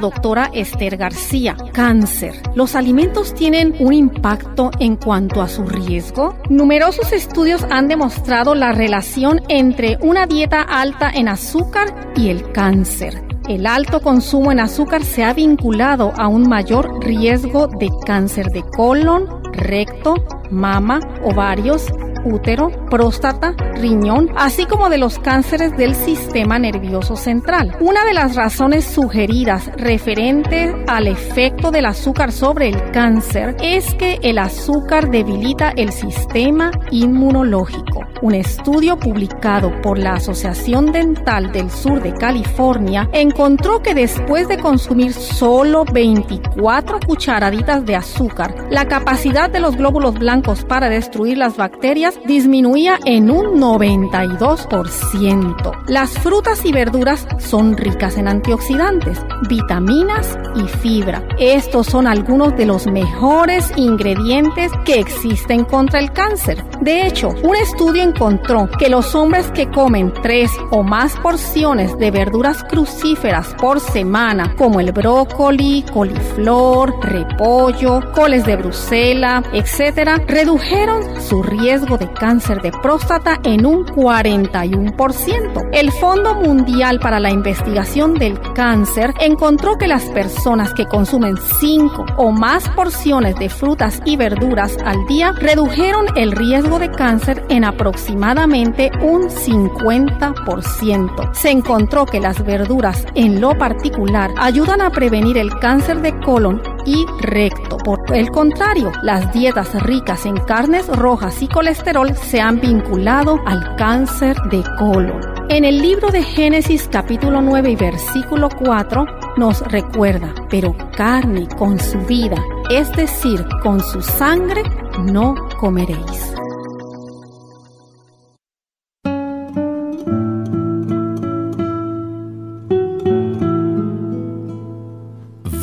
doctora 0.01 0.51
Esther 0.53 0.97
García. 0.97 1.57
Cáncer. 1.73 2.35
¿Los 2.55 2.75
alimentos 2.75 3.35
tienen 3.35 3.75
un 3.79 3.93
impacto 3.93 4.71
en 4.79 4.97
cuanto 4.97 5.43
a 5.43 5.49
su 5.49 5.65
riesgo? 5.65 6.37
Numerosos 6.49 7.13
estudios 7.13 7.65
han 7.71 7.89
demostrado 7.89 8.55
la 8.55 8.73
relación 8.73 9.41
entre 9.49 9.99
una 10.01 10.27
dieta 10.27 10.63
alta 10.63 11.11
en 11.11 11.29
azúcar 11.29 12.13
y 12.17 12.29
el 12.29 12.53
cáncer. 12.53 13.25
El 13.49 13.67
alto 13.67 14.01
consumo 14.01 14.53
en 14.53 14.61
azúcar 14.61 15.05
se 15.05 15.23
ha 15.23 15.35
vinculado 15.35 16.13
a 16.17 16.29
un 16.29 16.49
mayor 16.49 17.05
riesgo 17.05 17.67
de 17.67 17.91
cáncer 18.07 18.47
de 18.47 18.63
colon, 18.63 19.29
recto, 19.53 20.15
mama, 20.51 21.01
ovarios, 21.23 21.87
útero, 22.25 22.71
próstata, 22.91 23.55
riñón, 23.75 24.31
así 24.37 24.67
como 24.67 24.89
de 24.89 24.99
los 24.99 25.19
cánceres 25.19 25.77
del 25.77 25.95
sistema 25.95 26.59
nervioso 26.59 27.17
central. 27.17 27.77
Una 27.81 28.05
de 28.05 28.15
las 28.15 28.35
razones 28.35 28.85
sugeridas 28.85 29.71
referente 29.77 30.75
al 30.87 31.07
efecto 31.07 31.71
del 31.71 31.87
azúcar 31.87 32.33
sobre 32.33 32.69
el 32.69 32.91
cáncer 32.91 33.57
es 33.63 33.95
que 33.95 34.19
el 34.23 34.39
azúcar 34.39 35.11
debilita 35.11 35.71
el 35.77 35.93
sistema 35.93 36.71
inmunológico. 36.91 38.05
Un 38.23 38.35
estudio 38.35 38.97
publicado 38.97 39.71
por 39.83 39.99
la 39.99 40.15
Asociación 40.15 40.93
Dental 40.93 41.53
del 41.53 41.71
Sur 41.71 42.03
de 42.03 42.15
California 42.15 43.09
encontró 43.13 43.83
que 43.83 43.95
después 43.95 44.49
de 44.49 44.59
consumir 44.59 45.13
solo 45.13 45.85
24 45.85 47.01
cucharaditas 47.07 47.85
de 47.85 47.97
azúcar, 47.97 48.55
la 48.71 48.87
capacidad 48.87 49.51
de 49.51 49.61
los 49.61 49.77
glóbulos 49.77 50.15
blancos 50.15 50.65
para 50.65 50.89
destruir 50.89 51.37
las 51.37 51.57
bacterias 51.57 52.14
disminuía 52.27 52.99
en 53.05 53.31
un 53.31 53.61
92%. 53.61 55.85
Las 55.87 56.19
frutas 56.19 56.65
y 56.65 56.73
verduras 56.73 57.27
son 57.39 57.77
ricas 57.77 58.17
en 58.17 58.27
antioxidantes, 58.29 59.21
vitaminas 59.49 60.39
y 60.57 60.67
fibra. 60.79 61.27
Estos 61.39 61.87
son 61.87 62.07
algunos 62.07 62.57
de 62.57 62.67
los 62.67 62.87
mejores 62.87 63.73
ingredientes 63.77 64.73
que 64.85 65.01
existen 65.01 65.65
contra 65.65 66.01
el 66.01 66.13
cáncer. 66.13 66.65
De 66.81 67.07
hecho, 67.07 67.31
un 67.43 67.57
estudio 67.57 68.03
encontró 68.03 68.69
que 68.79 68.89
los 68.89 69.15
hombres 69.15 69.51
que 69.53 69.71
comen 69.71 70.13
tres 70.23 70.51
o 70.71 70.83
más 70.83 71.17
porciones 71.17 71.97
de 71.99 72.11
verduras 72.11 72.63
crucíferas 72.65 73.55
por 73.61 73.81
semana, 73.81 74.55
como 74.57 74.81
el 74.81 74.93
brócoli, 74.93 75.85
coliflor, 75.93 76.95
repollo, 77.05 78.01
coles 78.13 78.45
de 78.45 78.57
Bruselas, 78.57 79.45
etc., 79.53 80.23
redujeron 80.27 81.21
su 81.21 81.43
riesgo 81.43 81.99
de 81.99 82.04
cáncer 82.13 82.61
de 82.63 82.71
próstata 82.71 83.41
en 83.45 83.67
un 83.67 83.85
41%. 83.87 85.69
El 85.73 85.93
Fondo 85.93 86.35
Mundial 86.35 87.01
para 87.01 87.21
la 87.21 87.31
Investigación 87.31 88.15
del 88.15 88.41
Cáncer 88.55 89.13
encontró 89.21 89.77
que 89.77 89.87
las 89.87 90.05
personas 90.05 90.73
que 90.75 90.87
consumen 90.87 91.37
5 91.61 92.07
o 92.17 92.31
más 92.31 92.69
porciones 92.71 93.37
de 93.37 93.49
frutas 93.49 94.01
y 94.05 94.17
verduras 94.17 94.77
al 94.85 95.07
día 95.07 95.33
redujeron 95.33 96.07
el 96.17 96.33
riesgo 96.33 96.79
de 96.79 96.91
cáncer 96.91 97.45
en 97.49 97.65
aproximadamente 97.65 98.91
un 99.01 99.29
50%. 99.29 101.35
Se 101.35 101.51
encontró 101.51 102.07
que 102.07 102.21
las 102.21 102.45
verduras 102.45 103.05
en 103.15 103.41
lo 103.41 103.57
particular 103.57 104.31
ayudan 104.39 104.81
a 104.81 104.91
prevenir 104.91 105.39
el 105.39 105.59
cáncer 105.59 106.03
de 106.03 106.19
colon 106.21 106.63
y 106.85 107.07
recto. 107.21 107.77
Por 107.79 108.01
el 108.15 108.31
contrario, 108.31 108.93
las 109.03 109.33
dietas 109.33 109.75
ricas 109.83 110.27
en 110.27 110.37
carnes 110.37 110.87
rojas 110.89 111.43
y 111.43 111.49
colesterol 111.49 112.15
se 112.17 112.41
han 112.41 112.61
vinculado 112.61 113.41
al 113.47 113.77
cáncer 113.77 114.37
de 114.51 114.63
colon. 114.79 115.21
En 115.49 115.65
el 115.65 115.81
libro 115.81 116.09
de 116.09 116.23
Génesis 116.23 116.89
capítulo 116.91 117.41
9 117.43 117.71
y 117.71 117.77
versículo 117.77 118.49
4 118.49 119.07
nos 119.37 119.61
recuerda, 119.61 120.33
pero 120.49 120.75
carne 120.97 121.49
con 121.59 121.79
su 121.79 121.99
vida, 122.01 122.43
es 122.71 122.91
decir, 122.93 123.45
con 123.63 123.81
su 123.81 124.01
sangre, 124.01 124.63
no 125.05 125.35
comeréis. 125.61 126.35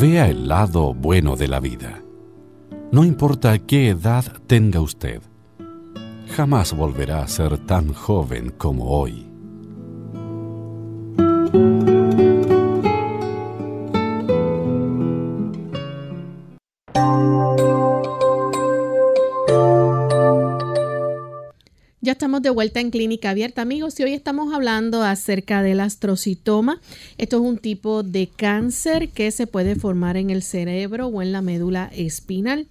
Vea 0.01 0.29
el 0.29 0.48
lado 0.48 0.96
bueno 0.96 1.36
de 1.36 1.48
la 1.48 1.60
vida. 1.60 2.01
No 2.91 3.05
importa 3.05 3.60
qué 3.60 3.89
edad 3.89 4.25
tenga 4.48 4.81
usted 4.81 5.22
jamás 6.31 6.74
volverá 6.74 7.22
a 7.22 7.27
ser 7.27 7.58
tan 7.58 7.93
joven 7.93 8.53
como 8.58 8.86
hoy. 8.86 9.31
De 22.40 22.50
vuelta 22.50 22.80
en 22.80 22.92
Clínica 22.92 23.32
Abierta, 23.32 23.62
amigos, 23.62 24.00
y 24.00 24.04
hoy 24.04 24.14
estamos 24.14 24.54
hablando 24.54 25.04
acerca 25.04 25.62
del 25.62 25.82
astrocitoma. 25.82 26.80
Esto 27.18 27.38
es 27.38 27.42
un 27.42 27.58
tipo 27.58 28.04
de 28.04 28.28
cáncer 28.28 29.10
que 29.10 29.32
se 29.32 29.48
puede 29.48 29.76
formar 29.76 30.16
en 30.16 30.30
el 30.30 30.42
cerebro 30.42 31.08
o 31.08 31.22
en 31.22 31.34
la 31.34 31.42
médula 31.42 31.92
espinal. 31.94 32.68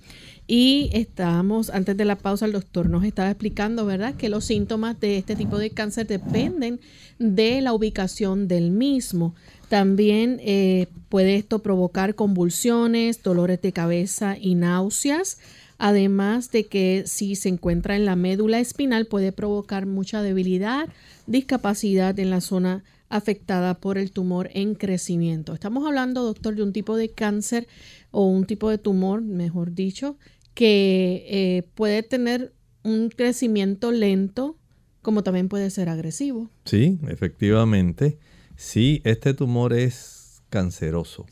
Y 0.47 0.89
estábamos, 0.95 1.69
antes 1.71 1.97
de 1.97 2.07
la 2.07 2.17
pausa, 2.17 2.47
el 2.47 2.53
doctor 2.53 2.89
nos 2.89 3.05
estaba 3.05 3.31
explicando, 3.31 3.85
¿verdad?, 3.85 4.15
que 4.15 4.31
los 4.31 4.47
síntomas 4.47 4.99
de 4.99 5.19
este 5.19 5.37
tipo 5.37 5.59
de 5.59 5.71
cáncer 5.71 6.07
dependen 6.07 6.81
de 7.19 7.61
la 7.61 7.75
ubicación 7.75 8.49
del 8.49 8.71
mismo. 8.71 9.35
También 9.69 10.41
eh, 10.43 10.87
puede 11.11 11.37
esto 11.37 11.59
provocar 11.59 12.15
convulsiones, 12.15 13.23
dolores 13.23 13.61
de 13.61 13.73
cabeza 13.73 14.37
y 14.41 14.55
náuseas. 14.55 15.39
Además 15.83 16.51
de 16.51 16.67
que 16.67 17.05
si 17.07 17.37
se 17.37 17.49
encuentra 17.49 17.97
en 17.97 18.05
la 18.05 18.15
médula 18.15 18.61
espinal 18.61 19.07
puede 19.07 19.33
provocar 19.33 19.87
mucha 19.87 20.21
debilidad, 20.21 20.91
discapacidad 21.27 22.19
en 22.19 22.29
la 22.29 22.43
zona 22.43 22.85
afectada 23.09 23.81
por 23.81 23.97
el 23.97 24.13
tumor 24.13 24.51
en 24.53 24.75
crecimiento. 24.75 25.55
Estamos 25.55 25.87
hablando, 25.87 26.23
doctor, 26.23 26.55
de 26.55 26.65
un 26.65 26.75
tipo 26.75 26.99
de 26.99 27.09
cáncer 27.09 27.67
o 28.11 28.27
un 28.27 28.45
tipo 28.45 28.69
de 28.69 28.77
tumor, 28.77 29.23
mejor 29.23 29.73
dicho, 29.73 30.19
que 30.53 31.25
eh, 31.27 31.63
puede 31.75 32.03
tener 32.03 32.53
un 32.83 33.09
crecimiento 33.09 33.91
lento, 33.91 34.59
como 35.01 35.23
también 35.23 35.49
puede 35.49 35.71
ser 35.71 35.89
agresivo. 35.89 36.51
Sí, 36.67 36.99
efectivamente. 37.09 38.19
Sí, 38.55 39.01
este 39.05 39.33
tumor 39.33 39.73
es 39.73 40.43
canceroso 40.51 41.25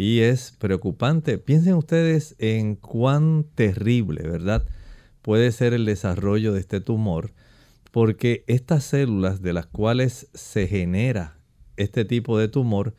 y 0.00 0.20
es 0.20 0.52
preocupante. 0.52 1.38
Piensen 1.38 1.74
ustedes 1.74 2.36
en 2.38 2.76
cuán 2.76 3.44
terrible, 3.56 4.22
¿verdad? 4.22 4.64
Puede 5.22 5.50
ser 5.50 5.74
el 5.74 5.84
desarrollo 5.84 6.52
de 6.52 6.60
este 6.60 6.80
tumor, 6.80 7.32
porque 7.90 8.44
estas 8.46 8.84
células 8.84 9.42
de 9.42 9.52
las 9.52 9.66
cuales 9.66 10.28
se 10.34 10.68
genera 10.68 11.40
este 11.76 12.04
tipo 12.04 12.38
de 12.38 12.46
tumor 12.46 12.94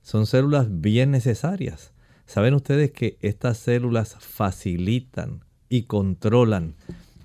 son 0.00 0.26
células 0.26 0.80
bien 0.80 1.10
necesarias 1.10 1.92
¿Saben 2.24 2.52
ustedes 2.52 2.92
que 2.92 3.16
estas 3.20 3.56
células 3.56 4.16
facilitan 4.18 5.44
y 5.70 5.84
controlan 5.84 6.76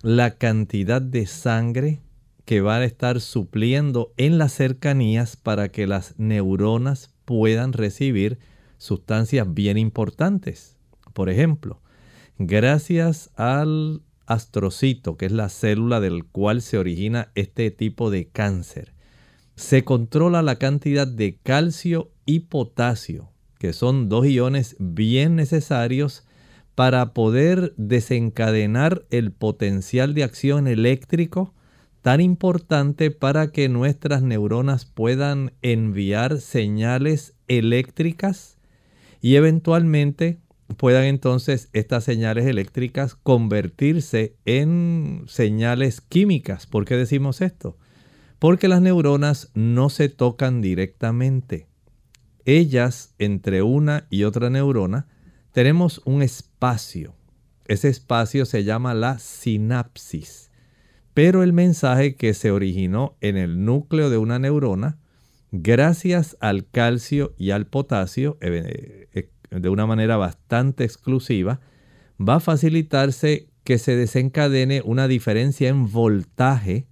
la 0.01 0.36
cantidad 0.36 1.01
de 1.01 1.27
sangre 1.27 2.00
que 2.46 2.62
van 2.62 2.82
a 2.82 2.86
estar 2.86 3.20
supliendo 3.20 4.13
en 4.15 4.38
las 4.38 4.53
cercanías 4.53 5.36
para 5.36 5.68
que 5.70 5.88
las 5.88 6.18
neuronas 6.18 7.10
puedan 7.25 7.74
recibir 7.74 8.39
sustancias 8.84 9.54
bien 9.54 9.78
importantes? 9.78 10.78
Por 11.13 11.30
ejemplo, 11.30 11.82
gracias 12.38 13.32
al 13.36 14.02
astrocito, 14.25 15.18
que 15.18 15.25
es 15.25 15.32
la 15.32 15.50
célula 15.50 16.00
del 16.00 16.25
cual 16.25 16.62
se 16.62 16.78
origina 16.78 17.32
este 17.36 17.72
tipo 17.72 18.10
de 18.10 18.28
cáncer, 18.28 18.94
se 19.56 19.84
controla 19.84 20.42
la 20.42 20.58
cantidad 20.58 21.08
de 21.08 21.38
calcio 21.44 22.12
y 22.25 22.42
potasio 22.42 23.34
que 23.64 23.72
son 23.72 24.10
dos 24.10 24.27
iones 24.27 24.75
bien 24.77 25.38
necesarios 25.38 26.25
para 26.75 27.14
poder 27.14 27.74
desencadenar 27.77 29.05
el 29.10 29.31
potencial 29.31 30.14
de 30.14 30.25
acción 30.25 30.68
eléctrico 30.68 31.53
tan 32.01 32.20
importante 32.20 33.10
para 33.10 33.53
que 33.53 33.70
nuestras 33.70 34.22
neuronas 34.22 34.84
puedan 34.84 35.53
enviar 35.62 36.42
señales 36.42 37.36
eléctricas 37.48 38.52
y 39.24 39.38
eventualmente 39.38 40.38
puedan 40.77 41.05
entonces 41.05 41.70
estas 41.74 42.03
señales 42.03 42.46
eléctricas 42.46 43.16
convertirse 43.16 44.36
en 44.46 45.24
señales 45.25 46.00
químicas. 46.00 46.68
¿Por 46.68 46.86
qué 46.86 46.96
decimos 46.96 47.42
esto? 47.42 47.75
Porque 48.38 48.68
las 48.68 48.81
neuronas 48.81 49.50
no 49.55 49.90
se 49.90 50.09
tocan 50.09 50.62
directamente 50.62 51.74
ellas, 52.46 53.14
entre 53.20 53.62
una 53.62 54.05
y 54.09 54.25
otra 54.25 54.50
neurona, 54.50 55.07
tenemos 55.51 56.01
un 56.05 56.22
espacio. 56.22 57.16
Ese 57.68 57.88
espacio 57.88 58.46
se 58.46 58.64
llama 58.64 58.94
la 58.94 59.20
sinapsis. 59.20 60.51
Pero 61.14 61.44
el 61.44 61.53
mensaje 61.53 62.16
que 62.16 62.33
se 62.33 62.51
originó 62.51 63.16
en 63.22 63.38
el 63.38 63.64
núcleo 63.64 64.09
de 64.09 64.18
una 64.18 64.40
neurona, 64.40 64.98
gracias 65.53 66.35
al 66.39 66.68
calcio 66.68 67.35
y 67.37 67.51
al 67.51 67.68
potasio, 67.68 68.37
eh, 68.42 69.07
eh, 69.13 69.29
de 69.51 69.70
una 69.70 69.85
manera 69.85 70.18
bastante 70.18 70.83
exclusiva, 70.83 71.61
va 72.20 72.35
a 72.35 72.39
facilitarse 72.39 73.48
que 73.63 73.77
se 73.77 73.96
desencadene 73.96 74.81
una 74.83 75.07
diferencia 75.07 75.70
en 75.70 75.92
voltaje 75.92 76.87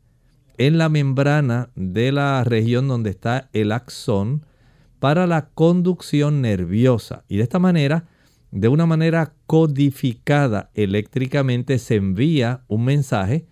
en 0.59 0.77
la 0.77 0.89
membrana 0.89 1.71
de 1.75 2.11
la 2.11 2.43
región 2.43 2.87
donde 2.87 3.09
está 3.09 3.49
el 3.51 3.71
axón 3.71 4.45
para 4.99 5.25
la 5.25 5.49
conducción 5.49 6.41
nerviosa. 6.41 7.23
Y 7.27 7.37
de 7.37 7.43
esta 7.43 7.57
manera, 7.57 8.05
de 8.51 8.67
una 8.67 8.85
manera 8.85 9.33
codificada 9.47 10.69
eléctricamente, 10.75 11.79
se 11.79 11.95
envía 11.95 12.61
un 12.67 12.85
mensaje 12.85 13.47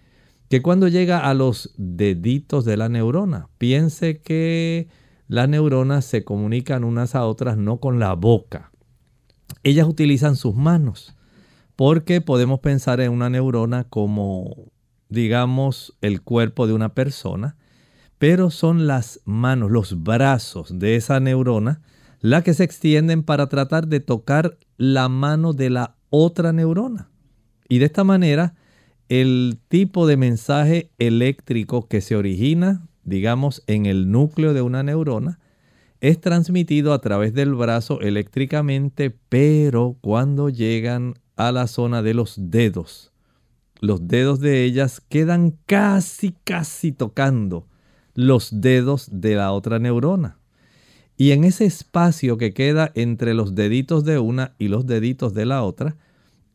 que 0.49 0.61
cuando 0.61 0.87
llega 0.87 1.27
a 1.27 1.33
los 1.33 1.73
deditos 1.77 2.63
de 2.63 2.77
la 2.77 2.89
neurona, 2.89 3.49
piense 3.57 4.19
que 4.21 4.87
las 5.29 5.47
neuronas 5.47 6.03
se 6.03 6.25
comunican 6.25 6.83
unas 6.83 7.15
a 7.15 7.25
otras 7.25 7.55
no 7.55 7.79
con 7.79 7.99
la 7.99 8.13
boca. 8.15 8.71
Ellas 9.63 9.87
utilizan 9.87 10.35
sus 10.35 10.55
manos, 10.55 11.15
porque 11.75 12.19
podemos 12.19 12.59
pensar 12.59 12.99
en 12.99 13.11
una 13.11 13.29
neurona 13.29 13.85
como, 13.85 14.71
digamos, 15.07 15.95
el 16.01 16.21
cuerpo 16.21 16.67
de 16.67 16.73
una 16.73 16.93
persona, 16.93 17.55
pero 18.17 18.49
son 18.49 18.87
las 18.87 19.21
manos, 19.23 19.71
los 19.71 20.03
brazos 20.03 20.77
de 20.77 20.97
esa 20.97 21.19
neurona 21.21 21.81
las 22.21 22.43
que 22.43 22.53
se 22.53 22.63
extienden 22.63 23.23
para 23.23 23.47
tratar 23.47 23.87
de 23.87 23.99
tocar 23.99 24.57
la 24.77 25.09
mano 25.09 25.53
de 25.53 25.69
la 25.69 25.95
otra 26.09 26.51
neurona. 26.51 27.09
Y 27.69 27.77
de 27.77 27.85
esta 27.85 28.03
manera, 28.03 28.55
el 29.09 29.59
tipo 29.67 30.07
de 30.07 30.17
mensaje 30.17 30.91
eléctrico 30.97 31.87
que 31.87 32.01
se 32.01 32.15
origina, 32.15 32.88
digamos, 33.03 33.63
en 33.67 33.85
el 33.85 34.11
núcleo 34.11 34.53
de 34.53 34.61
una 34.61 34.83
neurona, 34.83 35.39
es 36.01 36.21
transmitido 36.21 36.93
a 36.93 36.99
través 36.99 37.33
del 37.33 37.53
brazo 37.55 37.99
eléctricamente, 38.01 39.13
pero 39.29 39.97
cuando 40.01 40.49
llegan 40.49 41.15
a 41.35 41.51
la 41.51 41.67
zona 41.67 42.01
de 42.01 42.13
los 42.13 42.35
dedos, 42.37 43.11
los 43.81 44.07
dedos 44.07 44.39
de 44.39 44.63
ellas 44.63 45.01
quedan 45.01 45.57
casi, 45.65 46.35
casi 46.43 46.91
tocando 46.91 47.67
los 48.13 48.61
dedos 48.61 49.09
de 49.11 49.35
la 49.35 49.51
otra 49.51 49.79
neurona. 49.79 50.37
Y 51.15 51.31
en 51.31 51.43
ese 51.43 51.65
espacio 51.65 52.37
que 52.37 52.53
queda 52.53 52.91
entre 52.95 53.33
los 53.33 53.55
deditos 53.55 54.05
de 54.05 54.19
una 54.19 54.55
y 54.57 54.69
los 54.69 54.85
deditos 54.85 55.33
de 55.33 55.45
la 55.45 55.63
otra, 55.63 55.97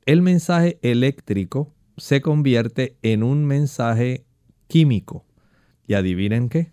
el 0.06 0.22
mensaje 0.22 0.78
eléctrico 0.82 1.72
se 1.96 2.20
convierte 2.20 2.96
en 3.02 3.22
un 3.22 3.44
mensaje 3.44 4.24
químico. 4.66 5.24
Y 5.86 5.94
adivinen 5.94 6.48
qué, 6.48 6.72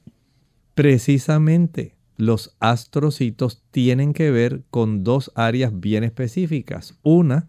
precisamente 0.73 1.95
los 2.17 2.55
astrocitos 2.59 3.63
tienen 3.71 4.13
que 4.13 4.31
ver 4.31 4.63
con 4.69 5.03
dos 5.03 5.31
áreas 5.35 5.79
bien 5.79 6.03
específicas. 6.03 6.97
Una, 7.03 7.47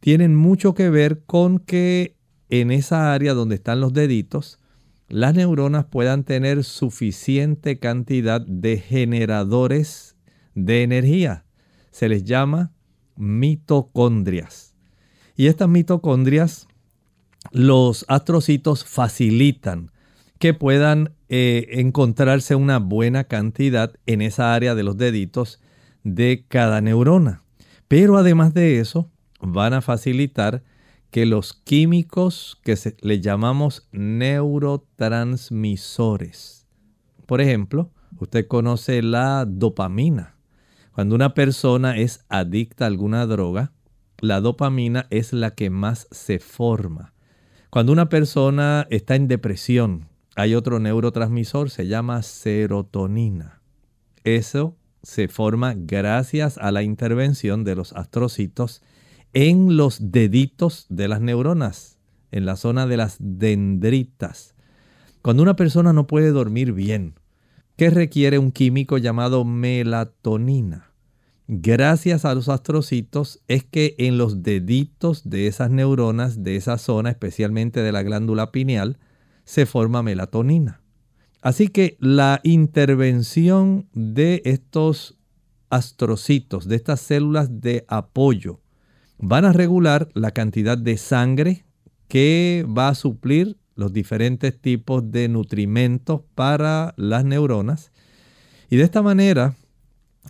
tienen 0.00 0.36
mucho 0.36 0.74
que 0.74 0.90
ver 0.90 1.22
con 1.24 1.58
que 1.58 2.16
en 2.50 2.70
esa 2.70 3.14
área 3.14 3.34
donde 3.34 3.54
están 3.54 3.80
los 3.80 3.92
deditos, 3.92 4.58
las 5.08 5.34
neuronas 5.34 5.84
puedan 5.84 6.24
tener 6.24 6.64
suficiente 6.64 7.78
cantidad 7.78 8.40
de 8.40 8.78
generadores 8.78 10.16
de 10.54 10.82
energía. 10.82 11.44
Se 11.90 12.08
les 12.08 12.24
llama 12.24 12.72
mitocondrias. 13.16 14.74
Y 15.36 15.46
estas 15.46 15.68
mitocondrias, 15.68 16.68
los 17.50 18.04
astrocitos 18.08 18.84
facilitan 18.84 19.91
que 20.42 20.54
puedan 20.54 21.12
eh, 21.28 21.68
encontrarse 21.74 22.56
una 22.56 22.80
buena 22.80 23.22
cantidad 23.22 23.94
en 24.06 24.20
esa 24.20 24.54
área 24.54 24.74
de 24.74 24.82
los 24.82 24.96
deditos 24.96 25.60
de 26.02 26.46
cada 26.48 26.80
neurona. 26.80 27.44
Pero 27.86 28.16
además 28.16 28.52
de 28.52 28.80
eso, 28.80 29.08
van 29.40 29.72
a 29.72 29.82
facilitar 29.82 30.64
que 31.12 31.26
los 31.26 31.52
químicos 31.52 32.60
que 32.64 32.76
le 33.02 33.20
llamamos 33.20 33.86
neurotransmisores. 33.92 36.66
Por 37.26 37.40
ejemplo, 37.40 37.92
usted 38.18 38.48
conoce 38.48 39.00
la 39.00 39.44
dopamina. 39.46 40.34
Cuando 40.90 41.14
una 41.14 41.34
persona 41.34 41.96
es 41.96 42.24
adicta 42.28 42.86
a 42.86 42.88
alguna 42.88 43.26
droga, 43.26 43.70
la 44.18 44.40
dopamina 44.40 45.06
es 45.10 45.32
la 45.32 45.54
que 45.54 45.70
más 45.70 46.08
se 46.10 46.40
forma. 46.40 47.14
Cuando 47.70 47.92
una 47.92 48.08
persona 48.08 48.88
está 48.90 49.14
en 49.14 49.28
depresión, 49.28 50.10
hay 50.34 50.54
otro 50.54 50.78
neurotransmisor, 50.80 51.70
se 51.70 51.86
llama 51.86 52.22
serotonina. 52.22 53.60
Eso 54.24 54.76
se 55.02 55.28
forma 55.28 55.74
gracias 55.76 56.58
a 56.58 56.70
la 56.70 56.82
intervención 56.82 57.64
de 57.64 57.74
los 57.74 57.92
astrocitos 57.92 58.82
en 59.32 59.76
los 59.76 60.12
deditos 60.12 60.86
de 60.88 61.08
las 61.08 61.20
neuronas, 61.20 61.98
en 62.30 62.46
la 62.46 62.56
zona 62.56 62.86
de 62.86 62.96
las 62.96 63.16
dendritas. 63.18 64.54
Cuando 65.22 65.42
una 65.42 65.56
persona 65.56 65.92
no 65.92 66.06
puede 66.06 66.30
dormir 66.30 66.72
bien, 66.72 67.14
¿qué 67.76 67.90
requiere 67.90 68.38
un 68.38 68.52
químico 68.52 68.98
llamado 68.98 69.44
melatonina? 69.44 70.92
Gracias 71.48 72.24
a 72.24 72.34
los 72.34 72.48
astrocitos 72.48 73.42
es 73.48 73.64
que 73.64 73.94
en 73.98 74.16
los 74.16 74.42
deditos 74.42 75.28
de 75.28 75.48
esas 75.48 75.70
neuronas, 75.70 76.42
de 76.42 76.56
esa 76.56 76.78
zona, 76.78 77.10
especialmente 77.10 77.82
de 77.82 77.92
la 77.92 78.02
glándula 78.02 78.52
pineal, 78.52 78.98
se 79.44 79.66
forma 79.66 80.02
melatonina. 80.02 80.80
Así 81.40 81.68
que 81.68 81.96
la 81.98 82.40
intervención 82.44 83.88
de 83.92 84.42
estos 84.44 85.18
astrocitos, 85.70 86.68
de 86.68 86.76
estas 86.76 87.00
células 87.00 87.60
de 87.60 87.84
apoyo, 87.88 88.60
van 89.18 89.44
a 89.44 89.52
regular 89.52 90.08
la 90.14 90.30
cantidad 90.30 90.78
de 90.78 90.96
sangre 90.96 91.64
que 92.08 92.64
va 92.68 92.88
a 92.88 92.94
suplir 92.94 93.56
los 93.74 93.92
diferentes 93.92 94.60
tipos 94.60 95.10
de 95.10 95.28
nutrimentos 95.28 96.20
para 96.34 96.94
las 96.96 97.24
neuronas. 97.24 97.90
Y 98.70 98.76
de 98.76 98.84
esta 98.84 99.02
manera, 99.02 99.56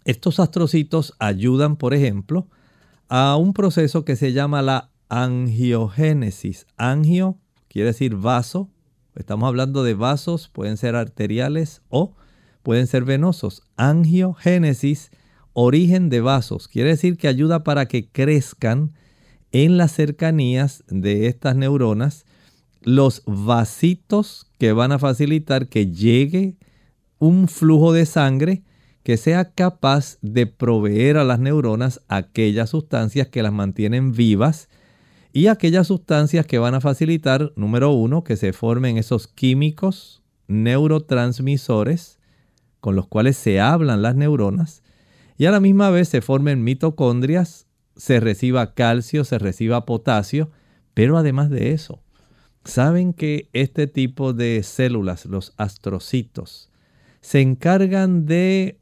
estos 0.05 0.41
astrocitos 0.41 1.15
ayudan, 1.19 1.77
por 1.77 1.93
ejemplo, 1.93 2.49
a 3.09 3.37
un 3.37 3.53
proceso 3.53 4.05
que 4.05 4.17
se 4.17 4.33
llama 4.33 4.63
la 4.63 4.91
angiogénesis. 5.09 6.67
Angio 6.77 7.37
quiere 7.69 7.89
decir 7.89 8.17
vaso 8.17 8.71
Estamos 9.15 9.47
hablando 9.47 9.85
de 9.85 9.95
vasos, 9.95 10.49
pueden 10.49 10.77
ser 10.77 10.97
arteriales 10.97 11.83
o 11.89 12.15
pueden 12.63 12.87
ser 12.87 13.05
venosos. 13.05 13.63
Angiogénesis, 13.77 15.11
origen 15.53 16.09
de 16.09 16.21
vasos, 16.21 16.69
quiere 16.69 16.91
decir 16.91 17.17
que 17.17 17.29
ayuda 17.29 17.63
para 17.63 17.87
que 17.87 18.09
crezcan 18.09 18.93
en 19.53 19.77
las 19.77 19.93
cercanías 19.93 20.83
de 20.89 21.27
estas 21.27 21.57
neuronas 21.57 22.25
los 22.81 23.23
vasitos 23.27 24.47
que 24.59 24.73
van 24.73 24.93
a 24.93 24.99
facilitar 24.99 25.69
que 25.69 25.89
llegue 25.89 26.57
un 27.19 27.49
flujo 27.49 27.93
de 27.93 28.07
sangre 28.07 28.63
que 29.03 29.17
sea 29.17 29.53
capaz 29.53 30.19
de 30.23 30.47
proveer 30.47 31.17
a 31.17 31.25
las 31.25 31.39
neuronas 31.39 32.01
aquellas 32.09 32.71
sustancias 32.71 33.29
que 33.29 33.43
las 33.43 33.53
mantienen 33.53 34.13
vivas 34.13 34.69
y 35.33 35.47
aquellas 35.47 35.87
sustancias 35.87 36.47
que 36.47 36.59
van 36.59 36.75
a 36.75 36.81
facilitar, 36.81 37.53
número 37.57 37.91
uno, 37.91 38.23
que 38.23 38.37
se 38.37 38.53
formen 38.53 38.99
esos 38.99 39.29
químicos 39.29 40.23
neurotransmisores 40.47 42.19
con 42.81 42.97
los 42.97 43.07
cuales 43.07 43.37
se 43.37 43.61
hablan 43.61 44.03
las 44.03 44.15
neuronas 44.15 44.83
y 45.39 45.47
a 45.47 45.51
la 45.51 45.61
misma 45.61 45.89
vez 45.89 46.09
se 46.09 46.21
formen 46.21 46.63
mitocondrias, 46.63 47.67
se 47.97 48.21
reciba 48.21 48.75
calcio, 48.75 49.25
se 49.25 49.39
reciba 49.39 49.87
potasio, 49.87 50.51
pero 50.93 51.17
además 51.17 51.49
de 51.49 51.73
eso, 51.73 52.03
saben 52.65 53.15
que 53.15 53.49
este 53.55 53.87
tipo 53.87 54.35
de 54.35 54.63
células, 54.63 55.25
los 55.25 55.55
astrocitos, 55.57 56.71
se 57.23 57.41
encargan 57.41 58.27
de 58.27 58.79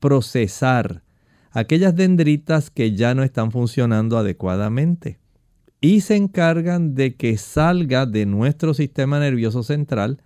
procesar 0.00 1.02
aquellas 1.50 1.94
dendritas 1.94 2.70
que 2.70 2.92
ya 2.92 3.14
no 3.14 3.22
están 3.22 3.52
funcionando 3.52 4.16
adecuadamente 4.16 5.21
y 5.82 6.00
se 6.00 6.14
encargan 6.14 6.94
de 6.94 7.16
que 7.16 7.36
salga 7.36 8.06
de 8.06 8.24
nuestro 8.24 8.72
sistema 8.72 9.18
nervioso 9.18 9.64
central 9.64 10.22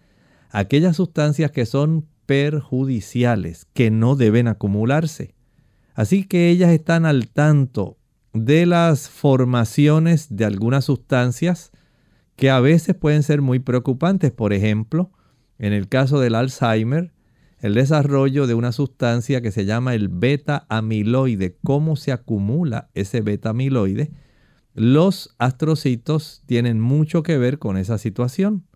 aquellas 0.50 0.96
sustancias 0.96 1.50
que 1.50 1.64
son 1.64 2.06
perjudiciales, 2.26 3.66
que 3.72 3.90
no 3.90 4.16
deben 4.16 4.48
acumularse. 4.48 5.34
Así 5.94 6.24
que 6.24 6.50
ellas 6.50 6.70
están 6.70 7.06
al 7.06 7.28
tanto 7.28 7.96
de 8.34 8.66
las 8.66 9.08
formaciones 9.08 10.36
de 10.36 10.44
algunas 10.44 10.84
sustancias 10.84 11.72
que 12.36 12.50
a 12.50 12.60
veces 12.60 12.94
pueden 12.94 13.22
ser 13.22 13.40
muy 13.40 13.58
preocupantes. 13.58 14.32
Por 14.32 14.52
ejemplo, 14.52 15.10
en 15.58 15.72
el 15.72 15.88
caso 15.88 16.20
del 16.20 16.34
Alzheimer, 16.34 17.12
el 17.60 17.72
desarrollo 17.72 18.46
de 18.46 18.52
una 18.52 18.72
sustancia 18.72 19.40
que 19.40 19.52
se 19.52 19.64
llama 19.64 19.94
el 19.94 20.08
beta 20.08 20.66
amiloide, 20.68 21.56
cómo 21.64 21.96
se 21.96 22.12
acumula 22.12 22.90
ese 22.92 23.22
beta 23.22 23.48
amiloide 23.48 24.10
los 24.76 25.34
astrocitos 25.38 26.42
tienen 26.44 26.80
mucho 26.80 27.22
que 27.22 27.38
ver 27.38 27.58
con 27.58 27.78
esa 27.78 27.96
situación. 27.96 28.66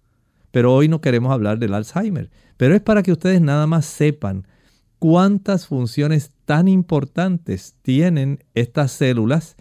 Pero 0.50 0.74
hoy 0.74 0.88
no 0.88 1.02
queremos 1.02 1.30
hablar 1.30 1.58
del 1.58 1.74
Alzheimer. 1.74 2.30
Pero 2.56 2.74
es 2.74 2.80
para 2.80 3.02
que 3.02 3.12
ustedes 3.12 3.42
nada 3.42 3.66
más 3.66 3.84
sepan 3.84 4.48
cuántas 4.98 5.66
funciones 5.66 6.32
tan 6.46 6.68
importantes 6.68 7.76
tienen 7.82 8.42
estas 8.54 8.92
células. 8.92 9.56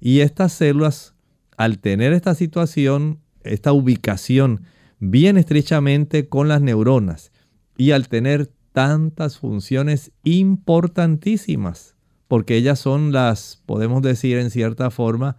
Y 0.00 0.20
estas 0.20 0.52
células, 0.52 1.14
al 1.56 1.78
tener 1.78 2.12
esta 2.12 2.34
situación, 2.34 3.20
esta 3.44 3.72
ubicación 3.72 4.62
bien 4.98 5.38
estrechamente 5.38 6.28
con 6.28 6.48
las 6.48 6.60
neuronas 6.60 7.30
y 7.76 7.92
al 7.92 8.08
tener 8.08 8.50
tantas 8.72 9.38
funciones 9.38 10.10
importantísimas, 10.24 11.94
porque 12.26 12.56
ellas 12.56 12.80
son 12.80 13.12
las, 13.12 13.62
podemos 13.64 14.02
decir 14.02 14.38
en 14.38 14.50
cierta 14.50 14.90
forma, 14.90 15.36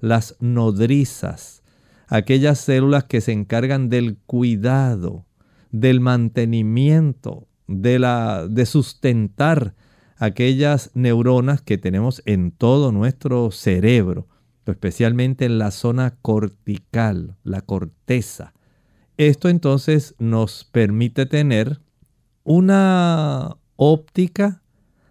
las 0.00 0.36
nodrizas, 0.40 1.62
aquellas 2.06 2.58
células 2.58 3.04
que 3.04 3.20
se 3.20 3.32
encargan 3.32 3.88
del 3.88 4.16
cuidado, 4.26 5.26
del 5.70 6.00
mantenimiento, 6.00 7.46
de, 7.66 7.98
la, 7.98 8.46
de 8.48 8.66
sustentar 8.66 9.74
aquellas 10.16 10.90
neuronas 10.94 11.62
que 11.62 11.78
tenemos 11.78 12.22
en 12.24 12.50
todo 12.50 12.92
nuestro 12.92 13.50
cerebro, 13.50 14.26
especialmente 14.66 15.44
en 15.44 15.58
la 15.58 15.70
zona 15.70 16.16
cortical, 16.20 17.36
la 17.44 17.60
corteza. 17.62 18.52
Esto 19.16 19.48
entonces 19.48 20.14
nos 20.18 20.64
permite 20.64 21.26
tener 21.26 21.80
una 22.44 23.56
óptica 23.76 24.62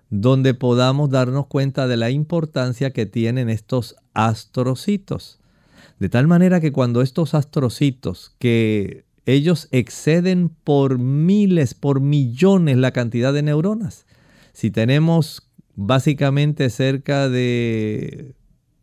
donde 0.10 0.54
podamos 0.54 1.10
darnos 1.10 1.48
cuenta 1.48 1.88
de 1.88 1.98
la 1.98 2.10
importancia 2.10 2.92
que 2.92 3.06
tienen 3.06 3.50
estos 3.50 3.96
astrocitos. 4.18 5.40
De 6.00 6.10
tal 6.10 6.28
manera 6.28 6.60
que 6.60 6.72
cuando 6.72 7.02
estos 7.02 7.36
astrocitos, 7.36 8.36
que 8.40 9.06
ellos 9.28 9.68
exceden 9.72 10.50
por 10.50 10.98
miles, 10.98 11.76
por 11.76 12.02
millones 12.02 12.78
la 12.78 12.92
cantidad 12.92 13.32
de 13.32 13.44
neuronas, 13.44 14.08
si 14.54 14.72
tenemos 14.72 15.50
básicamente 15.76 16.70
cerca 16.72 17.30
de, 17.30 18.36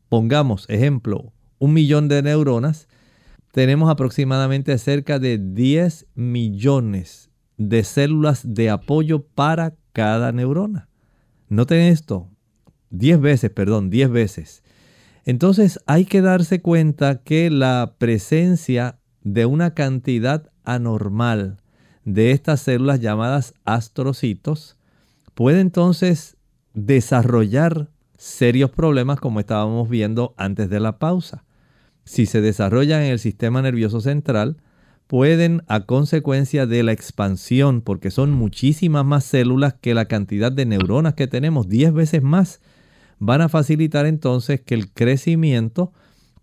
pongamos 0.08 0.66
ejemplo, 0.68 1.32
un 1.58 1.72
millón 1.72 2.06
de 2.06 2.22
neuronas, 2.22 2.86
tenemos 3.50 3.90
aproximadamente 3.90 4.76
cerca 4.78 5.18
de 5.18 5.38
10 5.38 6.06
millones 6.14 7.30
de 7.56 7.82
células 7.82 8.54
de 8.54 8.70
apoyo 8.70 9.24
para 9.24 9.74
cada 9.92 10.30
neurona. 10.30 10.88
Noten 11.48 11.80
esto, 11.80 12.28
10 12.90 13.20
veces, 13.20 13.50
perdón, 13.50 13.90
10 13.90 14.10
veces. 14.10 14.63
Entonces 15.24 15.80
hay 15.86 16.04
que 16.04 16.20
darse 16.20 16.60
cuenta 16.60 17.22
que 17.22 17.50
la 17.50 17.94
presencia 17.98 18.98
de 19.22 19.46
una 19.46 19.74
cantidad 19.74 20.50
anormal 20.64 21.58
de 22.04 22.32
estas 22.32 22.60
células 22.60 23.00
llamadas 23.00 23.54
astrocitos 23.64 24.76
puede 25.34 25.60
entonces 25.60 26.36
desarrollar 26.74 27.88
serios 28.18 28.70
problemas 28.70 29.18
como 29.18 29.40
estábamos 29.40 29.88
viendo 29.88 30.34
antes 30.36 30.68
de 30.68 30.80
la 30.80 30.98
pausa. 30.98 31.44
Si 32.04 32.26
se 32.26 32.40
desarrollan 32.40 33.02
en 33.02 33.12
el 33.12 33.18
sistema 33.18 33.62
nervioso 33.62 34.00
central, 34.00 34.58
pueden 35.06 35.62
a 35.68 35.80
consecuencia 35.80 36.66
de 36.66 36.82
la 36.82 36.92
expansión, 36.92 37.80
porque 37.80 38.10
son 38.10 38.30
muchísimas 38.30 39.04
más 39.04 39.24
células 39.24 39.74
que 39.74 39.94
la 39.94 40.06
cantidad 40.06 40.52
de 40.52 40.66
neuronas 40.66 41.14
que 41.14 41.26
tenemos, 41.26 41.68
10 41.68 41.92
veces 41.94 42.22
más, 42.22 42.60
van 43.24 43.40
a 43.40 43.48
facilitar 43.48 44.04
entonces 44.04 44.60
que 44.60 44.74
el 44.74 44.92
crecimiento 44.92 45.94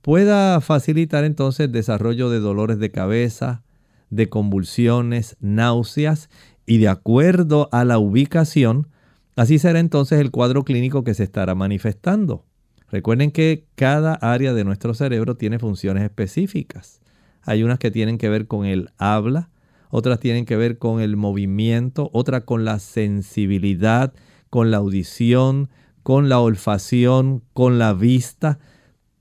pueda 0.01 0.59
facilitar 0.61 1.23
entonces 1.25 1.67
el 1.67 1.71
desarrollo 1.71 2.31
de 2.31 2.39
dolores 2.39 2.79
de 2.79 2.89
cabeza, 2.89 3.61
de 4.09 4.29
convulsiones, 4.29 5.37
náuseas 5.39 6.31
y 6.65 6.79
de 6.79 6.87
acuerdo 6.87 7.69
a 7.71 7.85
la 7.85 7.99
ubicación, 7.99 8.87
así 9.35 9.59
será 9.59 9.79
entonces 9.79 10.19
el 10.19 10.31
cuadro 10.31 10.63
clínico 10.63 11.03
que 11.03 11.13
se 11.13 11.23
estará 11.23 11.53
manifestando. 11.53 12.45
Recuerden 12.89 13.29
que 13.29 13.67
cada 13.75 14.15
área 14.15 14.53
de 14.53 14.63
nuestro 14.63 14.95
cerebro 14.95 15.37
tiene 15.37 15.59
funciones 15.59 16.03
específicas. 16.03 16.99
Hay 17.43 17.61
unas 17.61 17.77
que 17.77 17.91
tienen 17.91 18.17
que 18.17 18.27
ver 18.27 18.47
con 18.47 18.65
el 18.65 18.89
habla, 18.97 19.51
otras 19.91 20.19
tienen 20.19 20.45
que 20.45 20.57
ver 20.57 20.79
con 20.79 20.99
el 20.99 21.15
movimiento, 21.15 22.09
otras 22.11 22.43
con 22.43 22.65
la 22.65 22.79
sensibilidad, 22.79 24.13
con 24.49 24.71
la 24.71 24.77
audición, 24.77 25.69
con 26.03 26.29
la 26.29 26.39
olfacción, 26.39 27.43
con 27.53 27.79
la 27.79 27.93
vista. 27.93 28.59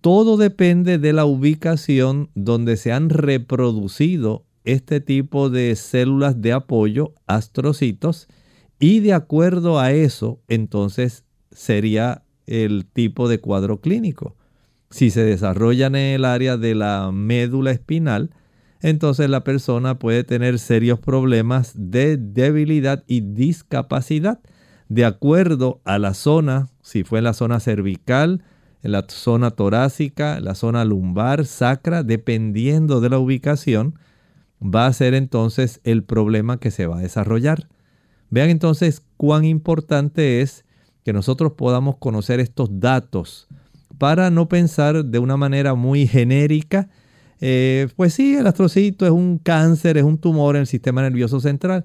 todo 0.00 0.38
depende 0.38 0.98
de 0.98 1.12
la 1.12 1.26
ubicación 1.26 2.30
donde 2.34 2.78
se 2.78 2.90
han 2.90 3.10
reproducido 3.10 4.46
este 4.64 5.00
tipo 5.00 5.50
de 5.50 5.76
células 5.76 6.40
de 6.40 6.52
apoyo, 6.52 7.14
astrocitos, 7.26 8.28
y 8.78 9.00
de 9.00 9.12
acuerdo 9.12 9.78
a 9.78 9.92
eso, 9.92 10.40
entonces 10.48 11.24
sería 11.50 12.24
el 12.46 12.86
tipo 12.86 13.28
de 13.28 13.40
cuadro 13.40 13.80
clínico. 13.80 14.36
Si 14.90 15.10
se 15.10 15.22
desarrollan 15.22 15.94
en 15.94 16.14
el 16.14 16.24
área 16.24 16.56
de 16.56 16.74
la 16.74 17.10
médula 17.12 17.70
espinal, 17.70 18.30
entonces 18.80 19.28
la 19.28 19.44
persona 19.44 19.98
puede 19.98 20.24
tener 20.24 20.58
serios 20.58 20.98
problemas 20.98 21.72
de 21.76 22.16
debilidad 22.16 23.04
y 23.06 23.20
discapacidad 23.20 24.40
de 24.90 25.04
acuerdo 25.04 25.80
a 25.84 26.00
la 26.00 26.14
zona, 26.14 26.68
si 26.82 27.04
fue 27.04 27.20
en 27.20 27.24
la 27.24 27.32
zona 27.32 27.60
cervical, 27.60 28.42
en 28.82 28.90
la 28.90 29.06
zona 29.08 29.52
torácica, 29.52 30.40
la 30.40 30.56
zona 30.56 30.84
lumbar, 30.84 31.46
sacra, 31.46 32.02
dependiendo 32.02 33.00
de 33.00 33.08
la 33.08 33.18
ubicación, 33.20 33.94
va 34.60 34.86
a 34.86 34.92
ser 34.92 35.14
entonces 35.14 35.80
el 35.84 36.02
problema 36.02 36.58
que 36.58 36.72
se 36.72 36.88
va 36.88 36.98
a 36.98 37.02
desarrollar. 37.02 37.68
Vean 38.30 38.50
entonces 38.50 39.04
cuán 39.16 39.44
importante 39.44 40.40
es 40.40 40.64
que 41.04 41.12
nosotros 41.12 41.52
podamos 41.52 41.96
conocer 41.98 42.40
estos 42.40 42.80
datos 42.80 43.46
para 43.96 44.28
no 44.30 44.48
pensar 44.48 45.04
de 45.04 45.18
una 45.20 45.36
manera 45.36 45.74
muy 45.74 46.08
genérica, 46.08 46.88
eh, 47.40 47.86
pues 47.94 48.12
sí, 48.14 48.34
el 48.34 48.46
astrocito 48.48 49.06
es 49.06 49.12
un 49.12 49.38
cáncer, 49.38 49.98
es 49.98 50.04
un 50.04 50.18
tumor 50.18 50.56
en 50.56 50.62
el 50.62 50.66
sistema 50.66 51.00
nervioso 51.00 51.38
central. 51.38 51.84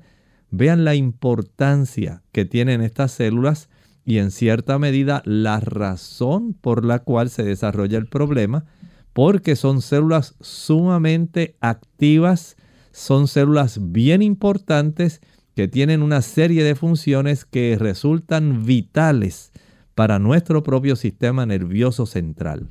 Vean 0.58 0.86
la 0.86 0.96
importancia 0.96 2.24
que 2.32 2.46
tienen 2.46 2.80
estas 2.80 3.12
células 3.12 3.68
y 4.06 4.20
en 4.20 4.32
cierta 4.32 4.80
medida 4.80 5.22
la 5.26 5.60
razón 5.60 6.54
por 6.54 6.86
la 6.86 7.00
cual 7.00 7.30
se 7.30 7.44
desarrolla 7.44 7.98
el 7.98 8.08
problema, 8.08 8.63
porque 9.12 9.58
son 9.58 9.82
células 9.82 10.36
sumamente 10.39 11.58
activas, 11.60 12.56
son 12.94 13.28
células 13.28 13.91
bien 13.91 14.22
importantes 14.22 15.20
que 15.56 15.68
tienen 15.68 16.02
una 16.02 16.22
serie 16.22 16.63
de 16.63 16.76
funciones 16.76 17.44
que 17.44 17.76
resultan 17.78 18.65
vitales 18.65 19.52
para 19.94 20.20
nuestro 20.20 20.63
propio 20.63 20.96
sistema 20.96 21.46
nervioso 21.46 22.06
central. 22.06 22.70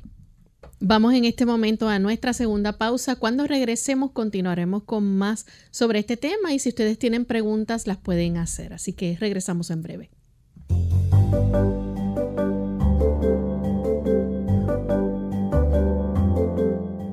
Vamos 0.79 1.13
en 1.13 1.23
este 1.25 1.45
momento 1.45 1.87
a 1.87 1.99
nuestra 1.99 2.33
segunda 2.33 2.77
pausa. 2.77 3.15
Cuando 3.15 3.47
regresemos 3.47 4.11
continuaremos 4.11 4.83
con 4.83 5.17
más 5.17 5.45
sobre 5.71 5.99
este 5.99 6.17
tema 6.17 6.53
y 6.53 6.59
si 6.59 6.69
ustedes 6.69 6.99
tienen 6.99 7.25
preguntas 7.25 7.87
las 7.87 7.97
pueden 7.97 8.37
hacer. 8.37 8.73
Así 8.73 8.93
que 8.93 9.17
regresamos 9.19 9.71
en 9.71 9.81
breve. 9.81 10.09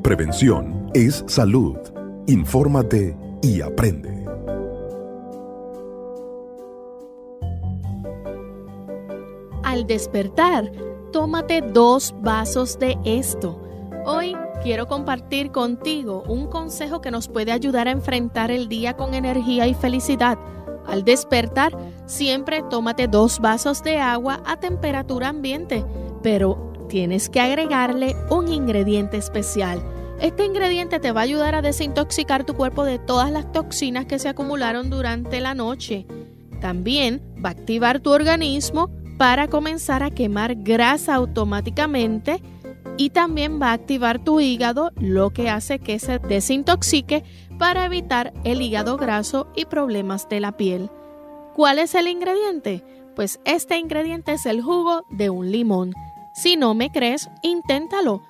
Prevención 0.02 0.90
es 0.92 1.24
salud. 1.28 1.76
Infórmate 2.26 3.16
y 3.42 3.60
aprende. 3.60 4.26
Al 9.62 9.86
despertar, 9.86 10.70
tómate 11.12 11.60
dos 11.60 12.14
vasos 12.20 12.78
de 12.78 12.98
esto. 13.04 13.60
Hoy 14.06 14.34
quiero 14.62 14.88
compartir 14.88 15.52
contigo 15.52 16.24
un 16.26 16.48
consejo 16.48 17.00
que 17.02 17.10
nos 17.10 17.28
puede 17.28 17.52
ayudar 17.52 17.86
a 17.86 17.92
enfrentar 17.92 18.50
el 18.50 18.68
día 18.68 18.96
con 18.96 19.12
energía 19.12 19.66
y 19.66 19.74
felicidad. 19.74 20.38
Al 20.86 21.04
despertar, 21.04 21.76
siempre 22.06 22.64
tómate 22.68 23.06
dos 23.06 23.40
vasos 23.40 23.82
de 23.82 23.98
agua 23.98 24.42
a 24.46 24.58
temperatura 24.58 25.28
ambiente, 25.28 25.84
pero 26.22 26.72
tienes 26.88 27.28
que 27.28 27.40
agregarle 27.40 28.16
un 28.30 28.48
ingrediente 28.48 29.18
especial. 29.18 29.82
Este 30.18 30.44
ingrediente 30.44 30.98
te 30.98 31.12
va 31.12 31.20
a 31.20 31.24
ayudar 31.24 31.54
a 31.54 31.62
desintoxicar 31.62 32.44
tu 32.44 32.54
cuerpo 32.54 32.84
de 32.84 32.98
todas 32.98 33.30
las 33.30 33.52
toxinas 33.52 34.06
que 34.06 34.18
se 34.18 34.28
acumularon 34.28 34.88
durante 34.88 35.40
la 35.40 35.54
noche. 35.54 36.06
También 36.60 37.20
va 37.44 37.50
a 37.50 37.52
activar 37.52 38.00
tu 38.00 38.10
organismo 38.10 38.90
para 39.22 39.46
comenzar 39.46 40.02
a 40.02 40.10
quemar 40.10 40.56
grasa 40.64 41.14
automáticamente 41.14 42.42
y 42.96 43.10
también 43.10 43.62
va 43.62 43.68
a 43.68 43.74
activar 43.74 44.18
tu 44.18 44.40
hígado, 44.40 44.90
lo 44.96 45.30
que 45.30 45.48
hace 45.48 45.78
que 45.78 46.00
se 46.00 46.18
desintoxique 46.18 47.22
para 47.56 47.84
evitar 47.84 48.32
el 48.42 48.60
hígado 48.60 48.96
graso 48.96 49.46
y 49.54 49.66
problemas 49.66 50.28
de 50.28 50.40
la 50.40 50.56
piel. 50.56 50.90
¿Cuál 51.54 51.78
es 51.78 51.94
el 51.94 52.08
ingrediente? 52.08 52.82
Pues 53.14 53.38
este 53.44 53.78
ingrediente 53.78 54.32
es 54.32 54.44
el 54.44 54.60
jugo 54.60 55.06
de 55.08 55.30
un 55.30 55.52
limón. 55.52 55.92
Si 56.34 56.56
no 56.56 56.74
me 56.74 56.90
crees, 56.90 57.30
inténtalo 57.42 58.22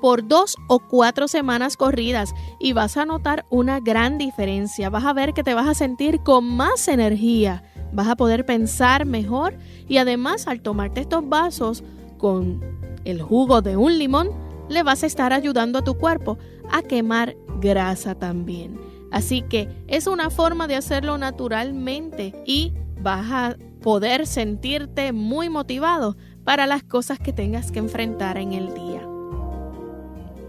por 0.00 0.26
dos 0.26 0.56
o 0.68 0.78
cuatro 0.78 1.28
semanas 1.28 1.76
corridas 1.76 2.34
y 2.58 2.72
vas 2.72 2.96
a 2.96 3.04
notar 3.04 3.46
una 3.50 3.80
gran 3.80 4.18
diferencia. 4.18 4.90
Vas 4.90 5.04
a 5.04 5.12
ver 5.12 5.32
que 5.34 5.42
te 5.42 5.54
vas 5.54 5.68
a 5.68 5.74
sentir 5.74 6.20
con 6.20 6.44
más 6.44 6.88
energía, 6.88 7.62
vas 7.92 8.08
a 8.08 8.16
poder 8.16 8.46
pensar 8.46 9.06
mejor 9.06 9.56
y 9.88 9.98
además 9.98 10.46
al 10.46 10.60
tomarte 10.60 11.00
estos 11.00 11.28
vasos 11.28 11.84
con 12.18 12.60
el 13.04 13.22
jugo 13.22 13.62
de 13.62 13.76
un 13.76 13.98
limón, 13.98 14.30
le 14.68 14.82
vas 14.82 15.02
a 15.02 15.06
estar 15.06 15.32
ayudando 15.32 15.78
a 15.78 15.84
tu 15.84 15.94
cuerpo 15.94 16.38
a 16.70 16.82
quemar 16.82 17.36
grasa 17.60 18.14
también. 18.14 18.78
Así 19.12 19.42
que 19.42 19.68
es 19.86 20.06
una 20.06 20.30
forma 20.30 20.66
de 20.66 20.76
hacerlo 20.76 21.16
naturalmente 21.16 22.34
y 22.44 22.72
vas 23.00 23.30
a 23.30 23.56
poder 23.80 24.26
sentirte 24.26 25.12
muy 25.12 25.48
motivado 25.48 26.16
para 26.44 26.66
las 26.66 26.82
cosas 26.82 27.18
que 27.18 27.32
tengas 27.32 27.70
que 27.70 27.78
enfrentar 27.78 28.36
en 28.36 28.52
el 28.52 28.74
día. 28.74 29.15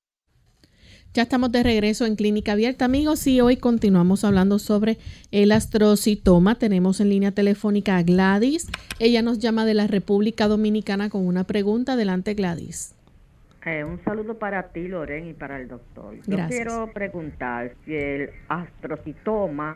Ya 1.13 1.23
estamos 1.23 1.51
de 1.51 1.61
regreso 1.61 2.05
en 2.05 2.15
Clínica 2.15 2.53
Abierta, 2.53 2.85
amigos, 2.85 3.27
y 3.27 3.41
hoy 3.41 3.57
continuamos 3.57 4.23
hablando 4.23 4.59
sobre 4.59 4.97
el 5.31 5.51
astrocitoma. 5.51 6.55
Tenemos 6.55 7.01
en 7.01 7.09
línea 7.09 7.33
telefónica 7.33 7.97
a 7.97 8.03
Gladys. 8.03 8.69
Ella 8.97 9.21
nos 9.21 9.39
llama 9.39 9.65
de 9.65 9.73
la 9.73 9.87
República 9.87 10.47
Dominicana 10.47 11.09
con 11.09 11.27
una 11.27 11.43
pregunta. 11.43 11.93
Adelante, 11.93 12.33
Gladys. 12.33 12.95
Eh, 13.65 13.83
un 13.83 14.01
saludo 14.05 14.39
para 14.39 14.69
ti, 14.69 14.87
Loren, 14.87 15.27
y 15.27 15.33
para 15.33 15.59
el 15.59 15.67
doctor. 15.67 16.15
Yo 16.25 16.37
quiero 16.47 16.89
preguntar 16.93 17.75
si 17.83 17.93
el 17.93 18.29
astrocitoma, 18.47 19.75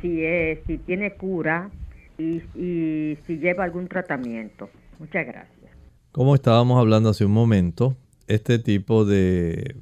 si, 0.00 0.24
es, 0.24 0.60
si 0.66 0.78
tiene 0.78 1.12
cura 1.12 1.70
y, 2.16 2.40
si 2.54 3.36
lleva 3.36 3.64
algún 3.64 3.86
tratamiento. 3.86 4.70
Muchas 4.98 5.26
gracias. 5.26 5.72
Como 6.10 6.34
estábamos 6.34 6.80
hablando 6.80 7.10
hace 7.10 7.26
un 7.26 7.32
momento, 7.32 7.98
este 8.28 8.58
tipo 8.58 9.04
de 9.04 9.76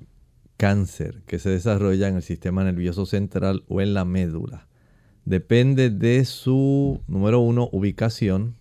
cáncer 0.59 1.23
que 1.27 1.39
se 1.39 1.49
desarrolla 1.49 2.09
en 2.09 2.17
el 2.17 2.23
sistema 2.23 2.65
nervioso 2.65 3.07
central 3.07 3.65
o 3.69 3.81
en 3.81 3.95
la 3.95 4.05
médula 4.05 4.69
depende 5.29 5.91
de 5.91 6.25
su, 6.25 7.03
número 7.07 7.41
uno, 7.41 7.69
ubicación, 7.71 8.57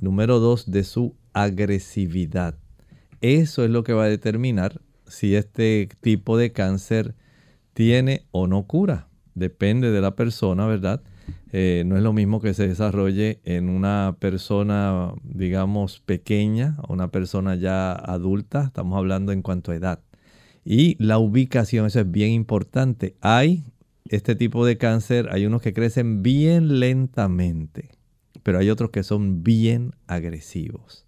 número 0.00 0.40
dos, 0.40 0.68
de 0.70 0.82
su 0.82 1.14
agresividad. 1.32 2.56
Eso 3.20 3.64
es 3.64 3.70
lo 3.70 3.84
que 3.84 3.92
va 3.92 4.04
a 4.04 4.08
determinar 4.08 4.80
si 5.06 5.36
este 5.36 5.88
tipo 6.00 6.36
de 6.36 6.52
cáncer 6.52 7.14
tiene 7.72 8.26
o 8.32 8.48
no 8.48 8.64
cura. 8.64 9.06
Depende 9.34 9.92
de 9.92 10.00
la 10.00 10.16
persona, 10.16 10.66
¿verdad? 10.66 11.02
Eh, 11.52 11.84
no 11.86 11.96
es 11.96 12.02
lo 12.02 12.12
mismo 12.12 12.40
que 12.40 12.52
se 12.52 12.66
desarrolle 12.66 13.40
en 13.44 13.68
una 13.68 14.16
persona, 14.18 15.12
digamos, 15.22 16.00
pequeña 16.00 16.76
una 16.88 17.12
persona 17.12 17.54
ya 17.54 17.92
adulta. 17.92 18.64
Estamos 18.64 18.98
hablando 18.98 19.30
en 19.30 19.42
cuanto 19.42 19.70
a 19.70 19.76
edad. 19.76 20.00
Y 20.70 21.02
la 21.02 21.16
ubicación, 21.18 21.86
eso 21.86 22.00
es 22.00 22.10
bien 22.10 22.30
importante. 22.30 23.16
Hay 23.22 23.64
este 24.10 24.36
tipo 24.36 24.66
de 24.66 24.76
cáncer, 24.76 25.30
hay 25.32 25.46
unos 25.46 25.62
que 25.62 25.72
crecen 25.72 26.22
bien 26.22 26.78
lentamente, 26.78 27.88
pero 28.42 28.58
hay 28.58 28.68
otros 28.68 28.90
que 28.90 29.02
son 29.02 29.42
bien 29.42 29.94
agresivos. 30.06 31.06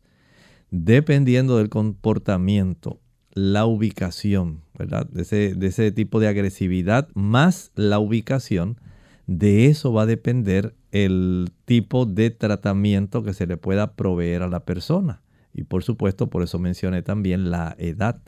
Dependiendo 0.70 1.58
del 1.58 1.68
comportamiento, 1.68 3.00
la 3.34 3.66
ubicación, 3.66 4.62
¿verdad? 4.78 5.06
De 5.10 5.20
ese, 5.20 5.54
de 5.54 5.66
ese 5.66 5.92
tipo 5.92 6.20
de 6.20 6.28
agresividad 6.28 7.10
más 7.12 7.70
la 7.74 7.98
ubicación, 7.98 8.80
de 9.26 9.66
eso 9.66 9.92
va 9.92 10.04
a 10.04 10.06
depender 10.06 10.74
el 10.90 11.50
tipo 11.66 12.06
de 12.06 12.30
tratamiento 12.30 13.22
que 13.22 13.34
se 13.34 13.46
le 13.46 13.58
pueda 13.58 13.92
proveer 13.92 14.40
a 14.40 14.48
la 14.48 14.64
persona. 14.64 15.20
Y 15.52 15.64
por 15.64 15.82
supuesto, 15.82 16.30
por 16.30 16.42
eso 16.42 16.58
mencioné 16.58 17.02
también 17.02 17.50
la 17.50 17.76
edad, 17.78 18.22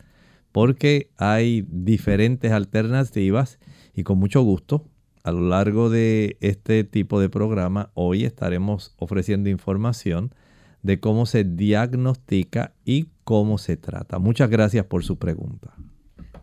porque 0.52 1.10
hay 1.16 1.66
diferentes 1.68 2.52
alternativas 2.52 3.58
y 3.94 4.04
con 4.04 4.18
mucho 4.18 4.42
gusto 4.42 4.86
a 5.24 5.32
lo 5.32 5.48
largo 5.48 5.88
de 5.88 6.36
este 6.40 6.84
tipo 6.84 7.20
de 7.20 7.28
programa 7.28 7.90
hoy 7.94 8.24
estaremos 8.24 8.94
ofreciendo 8.98 9.48
información 9.50 10.34
de 10.82 11.00
cómo 11.00 11.26
se 11.26 11.44
diagnostica 11.44 12.74
y 12.84 13.08
cómo 13.24 13.58
se 13.58 13.76
trata. 13.76 14.18
Muchas 14.18 14.50
gracias 14.50 14.84
por 14.86 15.04
su 15.04 15.16
pregunta. 15.18 15.74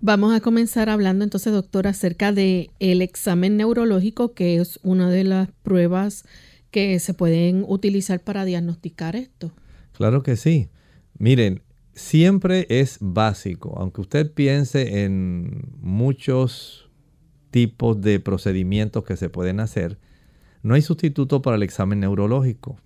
Vamos 0.02 0.34
a 0.34 0.40
comenzar 0.40 0.90
hablando 0.90 1.26
entonces, 1.26 1.52
doctor, 1.52 1.88
acerca 1.88 2.32
de 2.32 2.70
el 2.80 3.02
examen 3.02 3.58
neurológico, 3.58 4.34
que 4.34 4.56
es 4.56 4.80
una 4.82 5.10
de 5.10 5.26
las 5.26 5.50
pruebas 5.62 6.24
que 6.72 7.00
se 7.00 7.14
pueden 7.14 7.66
utilizar 7.68 8.22
para 8.22 8.46
diagnosticar 8.46 9.18
esto. 9.18 9.52
Claro 9.92 10.24
que 10.24 10.38
sí. 10.38 10.70
Miren, 11.18 11.64
siempre 12.00 12.66
es 12.70 12.98
básico, 13.02 13.76
aunque 13.78 14.02
usted 14.02 14.32
piense 14.32 15.04
en 15.04 15.70
muchos 15.82 16.90
tipos 17.52 18.00
de 18.00 18.20
procedimientos 18.22 19.04
que 19.04 19.18
se 19.18 19.30
pueden 19.30 19.60
hacer, 19.60 20.00
no 20.64 20.76
hay 20.76 20.82
sustituto 20.82 21.42
para 21.42 21.58
el 21.58 21.64
examen 21.64 22.00
neurológico. 22.00 22.78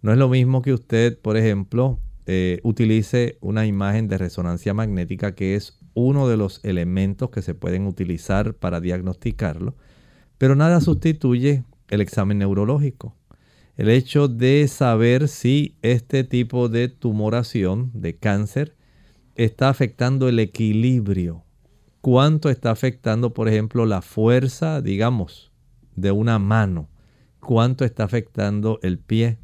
No 0.00 0.10
es 0.10 0.18
lo 0.18 0.28
mismo 0.28 0.62
que 0.62 0.72
usted, 0.72 1.18
por 1.18 1.36
ejemplo, 1.36 1.98
eh, 2.24 2.60
utilice 2.62 3.36
una 3.40 3.66
imagen 3.66 4.08
de 4.08 4.18
resonancia 4.18 4.72
magnética, 4.72 5.34
que 5.34 5.54
es 5.54 5.78
uno 5.94 6.26
de 6.26 6.38
los 6.38 6.64
elementos 6.64 7.30
que 7.30 7.42
se 7.42 7.54
pueden 7.54 7.86
utilizar 7.86 8.54
para 8.54 8.80
diagnosticarlo, 8.80 9.74
pero 10.38 10.56
nada 10.56 10.80
sustituye 10.80 11.64
el 11.88 12.00
examen 12.00 12.38
neurológico. 12.38 13.14
El 13.76 13.90
hecho 13.90 14.26
de 14.26 14.66
saber 14.68 15.28
si 15.28 15.76
este 15.82 16.24
tipo 16.24 16.70
de 16.70 16.88
tumoración, 16.88 17.90
de 17.92 18.16
cáncer, 18.16 18.74
está 19.34 19.68
afectando 19.68 20.30
el 20.30 20.38
equilibrio. 20.38 21.44
Cuánto 22.00 22.48
está 22.48 22.70
afectando, 22.70 23.34
por 23.34 23.48
ejemplo, 23.48 23.84
la 23.84 24.00
fuerza, 24.00 24.80
digamos, 24.80 25.52
de 25.94 26.10
una 26.10 26.38
mano, 26.38 26.88
cuánto 27.40 27.84
está 27.84 28.04
afectando 28.04 28.78
el 28.82 28.98
pie, 28.98 29.38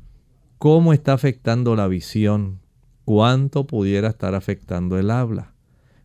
cómo 0.57 0.95
está 0.95 1.13
afectando 1.13 1.77
la 1.77 1.87
visión, 1.87 2.61
cuánto 3.05 3.67
pudiera 3.67 4.09
estar 4.09 4.35
afectando 4.35 4.99
el 4.99 5.11
habla, 5.11 5.53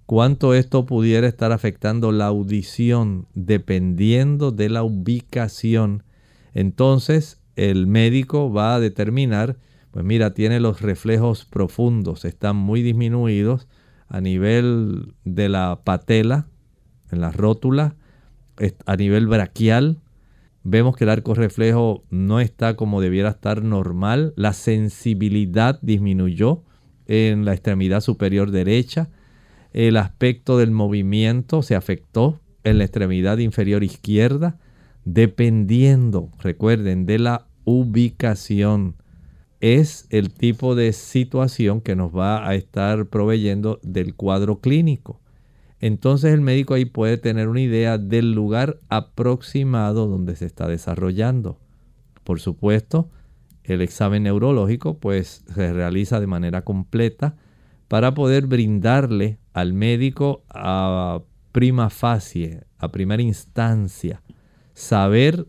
cuánto 0.06 0.54
esto 0.54 0.86
pudiera 0.86 1.28
estar 1.28 1.54
afectando 1.54 2.12
la 2.12 2.26
audición, 2.26 3.28
dependiendo 3.36 4.52
de 4.52 4.70
la 4.70 4.84
ubicación. 4.84 6.04
Entonces, 6.54 7.40
el 7.58 7.88
médico 7.88 8.54
va 8.54 8.76
a 8.76 8.80
determinar, 8.80 9.58
pues 9.92 10.06
mira, 10.06 10.34
tiene 10.34 10.60
los 10.60 10.82
reflejos 10.82 11.44
profundos, 11.44 12.24
están 12.24 12.56
muy 12.56 12.82
disminuidos, 12.84 13.68
a 14.08 14.22
nivel 14.22 15.14
de 15.26 15.50
la 15.50 15.82
patela, 15.84 16.48
en 17.12 17.20
la 17.20 17.32
rótula, 17.32 17.96
a 18.86 18.96
nivel 18.96 19.28
braquial. 19.28 20.00
Vemos 20.64 20.96
que 20.96 21.04
el 21.04 21.10
arco 21.10 21.34
reflejo 21.34 22.04
no 22.10 22.40
está 22.40 22.76
como 22.76 23.02
debiera 23.02 23.30
estar 23.30 23.64
normal. 23.64 24.34
La 24.36 24.54
sensibilidad 24.54 25.80
disminuyó 25.82 26.64
en 27.08 27.44
la 27.44 27.54
extremidad 27.54 28.02
superior 28.02 28.52
derecha. 28.52 29.10
El 29.74 29.98
aspecto 29.98 30.58
del 30.58 30.72
movimiento 30.72 31.64
se 31.64 31.76
afectó 31.76 32.40
en 32.64 32.78
la 32.78 32.84
extremidad 32.84 33.38
inferior 33.38 33.84
izquierda, 33.84 34.58
dependiendo, 35.14 36.32
recuerden, 36.40 37.06
de 37.06 37.18
la 37.18 37.48
ubicación 37.64 38.96
es 39.62 40.06
el 40.10 40.34
tipo 40.34 40.76
de 40.76 40.92
situación 40.92 41.80
que 41.80 41.96
nos 41.96 42.16
va 42.16 42.48
a 42.48 42.56
estar 42.56 43.06
proveyendo 43.08 43.80
del 43.84 44.16
cuadro 44.16 44.60
clínico. 44.60 45.22
Entonces 45.80 46.34
el 46.34 46.42
médico 46.42 46.74
ahí 46.74 46.84
puede 46.84 47.18
tener 47.18 47.48
una 47.48 47.62
idea 47.62 47.98
del 47.98 48.34
lugar 48.34 48.80
aproximado 48.90 50.08
donde 50.08 50.36
se 50.36 50.46
está 50.46 50.68
desarrollando. 50.68 51.58
Por 52.26 52.42
supuesto, 52.42 53.10
el 53.64 53.82
examen 53.82 54.24
neurológico 54.24 54.98
pues 54.98 55.46
se 55.54 55.72
realiza 55.72 56.20
de 56.20 56.28
manera 56.28 56.64
completa 56.64 57.38
para 57.88 58.14
poder 58.14 58.46
brindarle 58.46 59.40
al 59.54 59.74
médico 59.74 60.44
a 60.50 61.22
prima 61.54 61.90
facie, 61.90 62.66
a 62.78 62.92
primera 62.92 63.24
instancia, 63.24 64.22
saber 64.78 65.48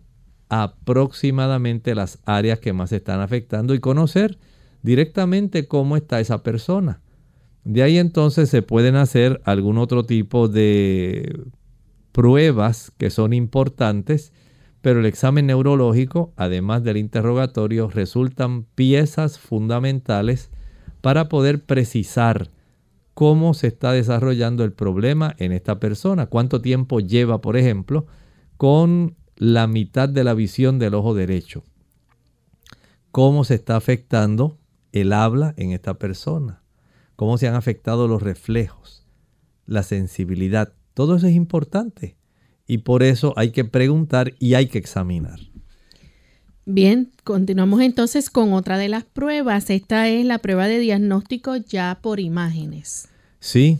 aproximadamente 0.49 1.95
las 1.95 2.19
áreas 2.25 2.61
que 2.61 2.73
más 2.73 2.93
están 2.93 3.21
afectando 3.21 3.75
y 3.75 3.79
conocer 3.79 4.39
directamente 4.83 5.69
cómo 5.69 5.99
está 5.99 6.19
esa 6.19 6.43
persona. 6.43 7.03
De 7.63 7.83
ahí 7.83 7.99
entonces 7.99 8.49
se 8.49 8.63
pueden 8.63 8.97
hacer 8.97 9.43
algún 9.45 9.77
otro 9.77 10.07
tipo 10.07 10.49
de 10.49 11.43
pruebas 12.13 12.91
que 12.97 13.11
son 13.11 13.35
importantes, 13.35 14.33
pero 14.81 15.01
el 15.01 15.07
examen 15.07 15.45
neurológico, 15.45 16.33
además 16.37 16.83
del 16.83 16.97
interrogatorio, 16.97 17.91
resultan 17.91 18.65
piezas 18.75 19.39
fundamentales 19.39 20.51
para 21.03 21.29
poder 21.29 21.63
precisar 21.67 22.49
cómo 23.13 23.53
se 23.53 23.67
está 23.67 23.93
desarrollando 23.93 24.65
el 24.65 24.73
problema 24.73 25.35
en 25.37 25.53
esta 25.53 25.79
persona, 25.79 26.25
cuánto 26.25 26.63
tiempo 26.63 27.01
lleva, 27.01 27.43
por 27.43 27.59
ejemplo, 27.59 28.07
con 28.57 29.18
la 29.39 29.69
mitad 29.69 30.09
de 30.09 30.25
la 30.25 30.35
visión 30.35 30.81
del 30.81 30.95
ojo 30.95 31.15
derecho. 31.15 31.63
Cómo 33.13 33.45
se 33.45 33.55
está 33.55 33.77
afectando 33.77 34.59
el 34.93 35.13
habla 35.13 35.55
en 35.57 35.71
esta 35.71 35.95
persona. 35.95 36.63
Cómo 37.15 37.39
se 37.39 37.47
han 37.47 37.55
afectado 37.55 38.09
los 38.09 38.21
reflejos, 38.21 39.07
la 39.65 39.85
sensibilidad. 39.85 40.73
Todo 40.93 41.17
eso 41.17 41.29
es 41.29 41.35
importante. 41.35 42.17
Y 42.67 42.79
por 42.79 43.05
eso 43.05 43.33
hay 43.37 43.51
que 43.51 43.65
preguntar 43.65 44.35
y 44.41 44.55
hay 44.55 44.67
que 44.67 44.79
examinar. 44.79 45.39
Bien, 46.67 47.13
continuamos 47.25 47.81
entonces 47.81 48.31
con 48.31 48.53
otra 48.53 48.77
de 48.77 48.89
las 48.89 49.05
pruebas. 49.05 49.71
Esta 49.71 50.09
es 50.09 50.27
la 50.27 50.39
prueba 50.39 50.67
de 50.67 50.81
diagnóstico 50.81 51.57
ya 51.57 52.01
por 52.03 52.19
imágenes. 52.19 53.09
Sí, 53.39 53.79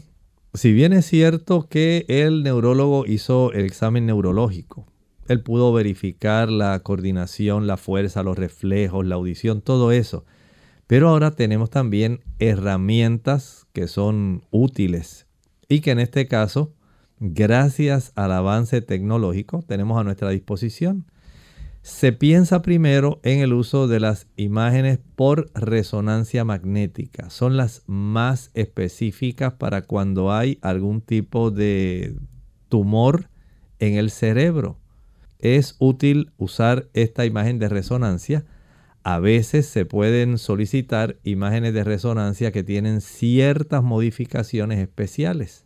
si 0.55 0.73
bien 0.73 0.93
es 0.93 1.05
cierto 1.05 1.69
que 1.69 2.07
el 2.09 2.45
neurólogo 2.45 3.05
hizo 3.07 3.53
el 3.53 3.67
examen 3.67 4.07
neurológico, 4.07 4.87
él 5.29 5.43
pudo 5.43 5.73
verificar 5.73 6.51
la 6.51 6.81
coordinación, 6.81 7.67
la 7.67 7.77
fuerza, 7.77 8.23
los 8.23 8.39
reflejos, 8.39 9.07
la 9.07 9.17
audición, 9.17 9.61
todo 9.61 9.93
eso. 9.93 10.25
Pero 10.87 11.11
ahora 11.11 11.33
tenemos 11.33 11.69
también 11.69 12.21
herramientas 12.39 13.67
que 13.75 13.89
son 13.89 14.43
útiles 14.51 15.27
y 15.69 15.81
que 15.81 15.91
en 15.91 16.01
este 16.01 16.27
caso, 16.29 16.73
gracias 17.21 18.13
al 18.17 18.33
avance 18.33 18.81
tecnológico, 18.81 19.63
tenemos 19.63 20.01
a 20.01 20.05
nuestra 20.05 20.31
disposición. 20.31 21.05
Se 21.83 22.13
piensa 22.13 22.63
primero 22.63 23.21
en 23.23 23.41
el 23.41 23.53
uso 23.53 23.87
de 23.87 24.01
las 24.01 24.29
imágenes 24.37 24.99
por 25.15 25.51
resonancia 25.55 26.45
magnética. 26.45 27.29
Son 27.29 27.59
las 27.59 27.83
más 27.87 28.51
específicas 28.55 29.53
para 29.55 29.83
cuando 29.83 30.33
hay 30.33 30.59
algún 30.63 31.03
tipo 31.03 31.51
de 31.51 32.17
tumor 32.71 33.29
en 33.79 33.95
el 33.95 34.11
cerebro 34.11 34.79
es 35.39 35.77
útil 35.79 36.33
usar 36.37 36.89
esta 36.95 37.25
imagen 37.27 37.59
de 37.59 37.69
resonancia. 37.69 38.45
A 39.05 39.19
veces 39.21 39.67
se 39.67 39.85
pueden 39.87 40.39
solicitar 40.39 41.17
imágenes 41.25 41.75
de 41.75 41.85
resonancia 41.85 42.53
que 42.53 42.65
tienen 42.65 43.01
ciertas 43.01 43.83
modificaciones 43.83 44.81
especiales 44.81 45.65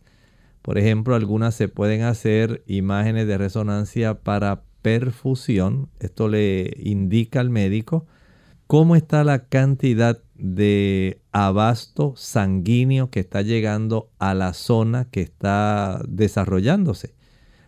Por 0.61 0.77
ejemplo, 0.77 1.15
algunas 1.15 1.55
se 1.55 1.67
pueden 1.67 2.03
hacer 2.03 2.63
imágenes 2.67 3.27
de 3.27 3.37
resonancia 3.37 4.21
para 4.21 4.63
perfusión. 4.81 5.89
Esto 5.99 6.29
le 6.29 6.73
indica 6.79 7.39
al 7.41 7.49
médico 7.49 8.05
cómo 8.67 8.95
está 8.95 9.23
la 9.23 9.47
cantidad 9.49 10.21
de 10.35 11.21
abasto 11.31 12.13
sanguíneo 12.15 13.09
que 13.09 13.19
está 13.19 13.41
llegando 13.41 14.09
a 14.19 14.33
la 14.33 14.53
zona 14.53 15.05
que 15.09 15.21
está 15.21 16.01
desarrollándose. 16.07 17.13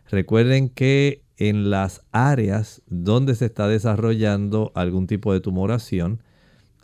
Recuerden 0.10 0.70
que 0.70 1.25
en 1.38 1.70
las 1.70 2.06
áreas 2.12 2.82
donde 2.88 3.36
se 3.36 3.46
está 3.46 3.68
desarrollando 3.68 4.72
algún 4.76 5.08
tipo 5.08 5.34
de 5.34 5.42
tumoración, 5.42 6.22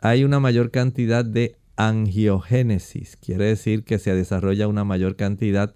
hay 0.01 0.23
una 0.23 0.39
mayor 0.39 0.71
cantidad 0.71 1.23
de 1.23 1.57
angiogénesis. 1.75 3.17
Quiere 3.17 3.45
decir 3.45 3.83
que 3.83 3.99
se 3.99 4.13
desarrolla 4.13 4.67
una 4.67 4.83
mayor 4.83 5.15
cantidad 5.15 5.73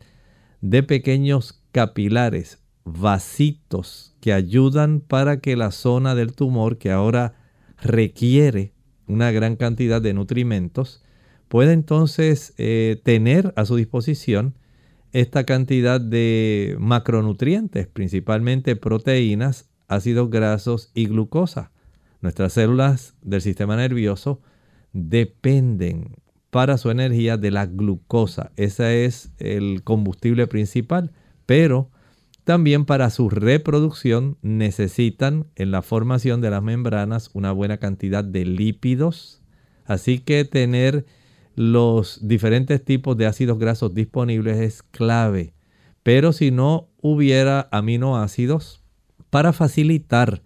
de 0.62 0.84
pequeños 0.84 1.62
capilares, 1.72 2.60
vasitos 2.84 4.16
que 4.20 4.34
ayudan 4.34 5.00
para 5.00 5.40
que 5.40 5.56
la 5.56 5.72
zona 5.72 6.16
del 6.16 6.34
tumor 6.34 6.78
que 6.78 6.92
ahora 6.92 7.36
requiere 7.82 8.74
una 9.08 9.32
gran 9.32 9.56
cantidad 9.56 10.02
de 10.02 10.14
nutrimentos, 10.14 11.04
pueda 11.48 11.74
entonces 11.74 12.54
eh, 12.58 13.00
tener 13.04 13.54
a 13.56 13.66
su 13.66 13.76
disposición 13.76 14.56
esta 15.16 15.46
cantidad 15.46 16.02
de 16.02 16.76
macronutrientes, 16.78 17.88
principalmente 17.88 18.76
proteínas, 18.76 19.70
ácidos 19.88 20.30
grasos 20.30 20.92
y 20.94 21.06
glucosa. 21.06 21.72
Nuestras 22.20 22.52
células 22.52 23.16
del 23.22 23.40
sistema 23.40 23.78
nervioso 23.78 24.42
dependen 24.92 26.18
para 26.50 26.78
su 26.78 26.92
energía 26.92 27.38
de 27.38 27.50
la 27.50 27.66
glucosa. 27.66 28.52
Ese 28.58 29.06
es 29.06 29.32
el 29.38 29.84
combustible 29.86 30.48
principal, 30.48 31.14
pero 31.46 31.92
también 32.44 32.84
para 32.84 33.10
su 33.10 33.30
reproducción 33.30 34.38
necesitan 34.42 35.48
en 35.56 35.72
la 35.72 35.82
formación 35.82 36.42
de 36.42 36.50
las 36.50 36.62
membranas 36.62 37.30
una 37.32 37.54
buena 37.54 37.78
cantidad 37.78 38.26
de 38.26 38.44
lípidos. 38.44 39.42
Así 39.86 40.20
que 40.20 40.44
tener 40.44 41.06
los 41.56 42.28
diferentes 42.28 42.84
tipos 42.84 43.18
de 43.18 43.26
ácidos 43.26 43.58
grasos 43.58 43.94
disponibles 43.94 44.58
es 44.58 44.84
clave. 44.84 45.54
Pero 46.04 46.34
si 46.34 46.52
no 46.52 46.90
hubiera 47.02 47.68
aminoácidos, 47.72 48.84
para 49.30 49.54
facilitar 49.54 50.44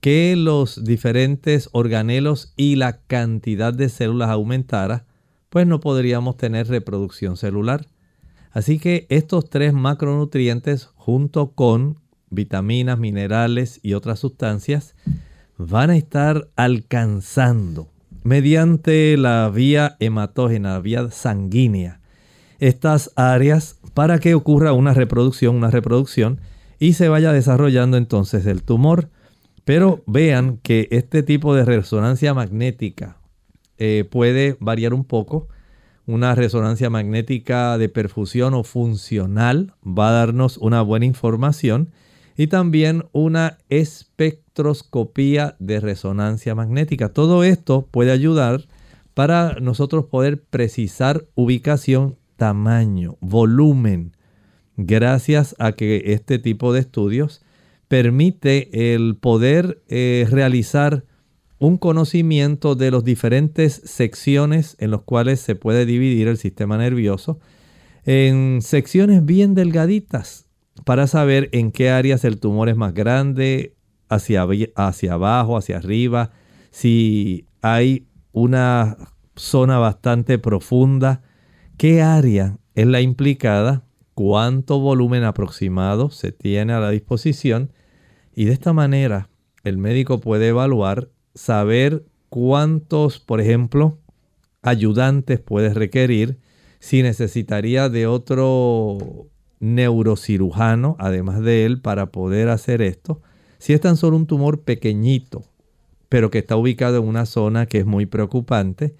que 0.00 0.34
los 0.36 0.84
diferentes 0.84 1.68
organelos 1.72 2.52
y 2.56 2.76
la 2.76 3.00
cantidad 3.00 3.72
de 3.72 3.88
células 3.88 4.30
aumentara, 4.30 5.06
pues 5.50 5.66
no 5.66 5.80
podríamos 5.80 6.36
tener 6.36 6.68
reproducción 6.68 7.36
celular. 7.36 7.86
Así 8.50 8.78
que 8.78 9.06
estos 9.08 9.48
tres 9.50 9.72
macronutrientes 9.72 10.86
junto 10.94 11.52
con 11.52 12.00
vitaminas, 12.30 12.98
minerales 12.98 13.80
y 13.82 13.94
otras 13.94 14.18
sustancias 14.18 14.94
van 15.56 15.90
a 15.90 15.96
estar 15.96 16.48
alcanzando 16.56 17.93
mediante 18.24 19.16
la 19.16 19.50
vía 19.50 19.96
hematógena, 20.00 20.80
vía 20.80 21.10
sanguínea, 21.10 22.00
estas 22.58 23.12
áreas 23.14 23.78
para 23.92 24.18
que 24.18 24.34
ocurra 24.34 24.72
una 24.72 24.94
reproducción, 24.94 25.54
una 25.54 25.70
reproducción 25.70 26.40
y 26.78 26.94
se 26.94 27.08
vaya 27.08 27.32
desarrollando 27.32 27.96
entonces 27.96 28.46
el 28.46 28.62
tumor. 28.62 29.10
Pero 29.64 30.02
vean 30.06 30.58
que 30.62 30.88
este 30.90 31.22
tipo 31.22 31.54
de 31.54 31.64
resonancia 31.64 32.34
magnética 32.34 33.18
eh, 33.78 34.04
puede 34.10 34.56
variar 34.58 34.94
un 34.94 35.04
poco. 35.04 35.48
Una 36.06 36.34
resonancia 36.34 36.90
magnética 36.90 37.78
de 37.78 37.88
perfusión 37.88 38.54
o 38.54 38.62
funcional 38.62 39.74
va 39.86 40.10
a 40.10 40.12
darnos 40.12 40.58
una 40.58 40.82
buena 40.82 41.06
información 41.06 41.92
y 42.36 42.48
también 42.48 43.04
una 43.12 43.58
de 44.54 45.80
resonancia 45.80 46.54
magnética. 46.54 47.08
Todo 47.08 47.42
esto 47.42 47.88
puede 47.90 48.12
ayudar 48.12 48.66
para 49.12 49.56
nosotros 49.60 50.06
poder 50.06 50.42
precisar 50.42 51.26
ubicación, 51.34 52.16
tamaño, 52.36 53.16
volumen, 53.20 54.12
gracias 54.76 55.54
a 55.58 55.72
que 55.72 56.02
este 56.06 56.38
tipo 56.38 56.72
de 56.72 56.80
estudios 56.80 57.42
permite 57.88 58.94
el 58.94 59.16
poder 59.16 59.82
eh, 59.88 60.26
realizar 60.30 61.04
un 61.58 61.78
conocimiento 61.78 62.74
de 62.74 62.90
las 62.90 63.04
diferentes 63.04 63.82
secciones 63.84 64.76
en 64.78 64.90
las 64.90 65.02
cuales 65.02 65.40
se 65.40 65.54
puede 65.54 65.86
dividir 65.86 66.28
el 66.28 66.36
sistema 66.36 66.76
nervioso 66.76 67.38
en 68.04 68.60
secciones 68.62 69.24
bien 69.24 69.54
delgaditas 69.54 70.46
para 70.84 71.06
saber 71.06 71.48
en 71.52 71.72
qué 71.72 71.90
áreas 71.90 72.24
el 72.24 72.38
tumor 72.38 72.68
es 72.68 72.76
más 72.76 72.92
grande, 72.92 73.74
hacia, 74.14 74.46
hacia 74.76 75.12
abajo, 75.14 75.56
hacia 75.56 75.78
arriba, 75.78 76.30
si 76.70 77.46
hay 77.62 78.06
una 78.32 78.96
zona 79.36 79.78
bastante 79.78 80.38
profunda, 80.38 81.22
qué 81.76 82.02
área 82.02 82.58
es 82.74 82.86
la 82.86 83.00
implicada, 83.00 83.84
cuánto 84.14 84.80
volumen 84.80 85.24
aproximado 85.24 86.10
se 86.10 86.32
tiene 86.32 86.72
a 86.72 86.80
la 86.80 86.90
disposición 86.90 87.72
y 88.34 88.46
de 88.46 88.52
esta 88.52 88.72
manera 88.72 89.28
el 89.62 89.78
médico 89.78 90.20
puede 90.20 90.48
evaluar, 90.48 91.10
saber 91.34 92.04
cuántos, 92.28 93.20
por 93.20 93.40
ejemplo, 93.40 93.98
ayudantes 94.62 95.40
puede 95.40 95.72
requerir, 95.72 96.38
si 96.80 97.02
necesitaría 97.02 97.88
de 97.88 98.06
otro 98.06 98.98
neurocirujano, 99.60 100.96
además 100.98 101.40
de 101.40 101.64
él, 101.64 101.80
para 101.80 102.12
poder 102.12 102.50
hacer 102.50 102.82
esto. 102.82 103.22
Si 103.64 103.72
es 103.72 103.80
tan 103.80 103.96
solo 103.96 104.18
un 104.18 104.26
tumor 104.26 104.60
pequeñito, 104.60 105.42
pero 106.10 106.30
que 106.30 106.40
está 106.40 106.54
ubicado 106.54 106.98
en 106.98 107.08
una 107.08 107.24
zona 107.24 107.64
que 107.64 107.78
es 107.78 107.86
muy 107.86 108.04
preocupante, 108.04 108.94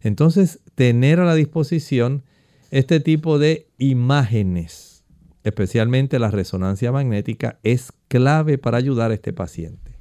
entonces 0.00 0.58
tener 0.74 1.20
a 1.20 1.24
la 1.24 1.36
disposición 1.36 2.24
este 2.72 2.98
tipo 2.98 3.38
de 3.38 3.68
imágenes, 3.78 5.04
especialmente 5.44 6.18
la 6.18 6.32
resonancia 6.32 6.90
magnética, 6.90 7.60
es 7.62 7.92
clave 8.08 8.58
para 8.58 8.76
ayudar 8.76 9.12
a 9.12 9.14
este 9.14 9.32
paciente. 9.32 9.92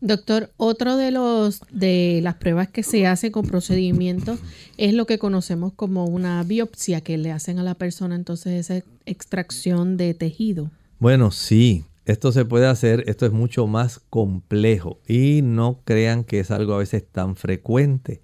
Doctor, 0.00 0.50
otro 0.56 0.96
de 0.96 1.12
los 1.12 1.60
de 1.70 2.18
las 2.24 2.34
pruebas 2.34 2.66
que 2.66 2.82
se 2.82 3.06
hace 3.06 3.30
con 3.30 3.46
procedimientos 3.46 4.40
es 4.78 4.94
lo 4.94 5.06
que 5.06 5.20
conocemos 5.20 5.72
como 5.74 6.06
una 6.06 6.42
biopsia 6.42 7.02
que 7.02 7.18
le 7.18 7.30
hacen 7.30 7.60
a 7.60 7.62
la 7.62 7.76
persona, 7.76 8.16
entonces 8.16 8.68
esa 8.68 8.84
extracción 9.06 9.96
de 9.96 10.12
tejido. 10.12 10.72
Bueno, 10.98 11.30
sí, 11.30 11.84
esto 12.04 12.32
se 12.32 12.44
puede 12.44 12.66
hacer, 12.66 13.04
esto 13.06 13.26
es 13.26 13.32
mucho 13.32 13.66
más 13.66 14.00
complejo 14.10 15.00
y 15.06 15.40
no 15.42 15.80
crean 15.84 16.24
que 16.24 16.40
es 16.40 16.50
algo 16.50 16.74
a 16.74 16.78
veces 16.78 17.04
tan 17.06 17.36
frecuente, 17.36 18.20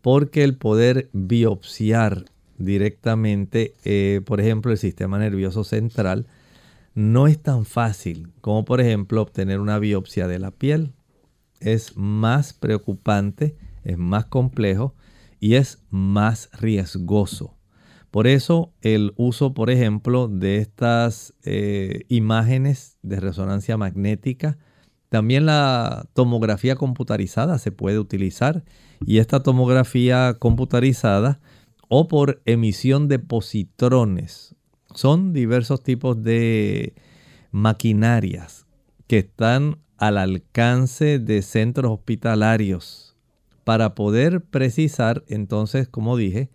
porque 0.00 0.44
el 0.44 0.56
poder 0.56 1.10
biopsiar 1.12 2.24
directamente, 2.56 3.74
eh, 3.84 4.20
por 4.24 4.40
ejemplo, 4.40 4.72
el 4.72 4.78
sistema 4.78 5.18
nervioso 5.18 5.64
central, 5.64 6.26
no 6.94 7.26
es 7.26 7.38
tan 7.40 7.64
fácil 7.64 8.32
como 8.40 8.64
por 8.64 8.80
ejemplo 8.80 9.22
obtener 9.22 9.60
una 9.60 9.78
biopsia 9.78 10.26
de 10.26 10.38
la 10.38 10.50
piel 10.50 10.92
es 11.60 11.96
más 11.96 12.52
preocupante, 12.52 13.56
es 13.84 13.98
más 13.98 14.26
complejo 14.26 14.94
y 15.40 15.54
es 15.54 15.82
más 15.90 16.50
riesgoso. 16.52 17.57
Por 18.10 18.26
eso 18.26 18.72
el 18.80 19.12
uso, 19.16 19.52
por 19.52 19.70
ejemplo, 19.70 20.28
de 20.28 20.58
estas 20.58 21.34
eh, 21.42 22.04
imágenes 22.08 22.98
de 23.02 23.20
resonancia 23.20 23.76
magnética, 23.76 24.58
también 25.08 25.46
la 25.46 26.06
tomografía 26.14 26.76
computarizada 26.76 27.58
se 27.58 27.72
puede 27.72 27.98
utilizar 27.98 28.64
y 29.06 29.18
esta 29.18 29.42
tomografía 29.42 30.36
computarizada 30.38 31.40
o 31.88 32.08
por 32.08 32.42
emisión 32.44 33.08
de 33.08 33.18
positrones. 33.18 34.54
Son 34.94 35.32
diversos 35.32 35.82
tipos 35.82 36.22
de 36.22 36.94
maquinarias 37.50 38.66
que 39.06 39.18
están 39.18 39.78
al 39.96 40.18
alcance 40.18 41.18
de 41.18 41.42
centros 41.42 41.90
hospitalarios 41.92 43.16
para 43.64 43.94
poder 43.94 44.42
precisar 44.42 45.24
entonces, 45.26 45.88
como 45.88 46.16
dije, 46.16 46.50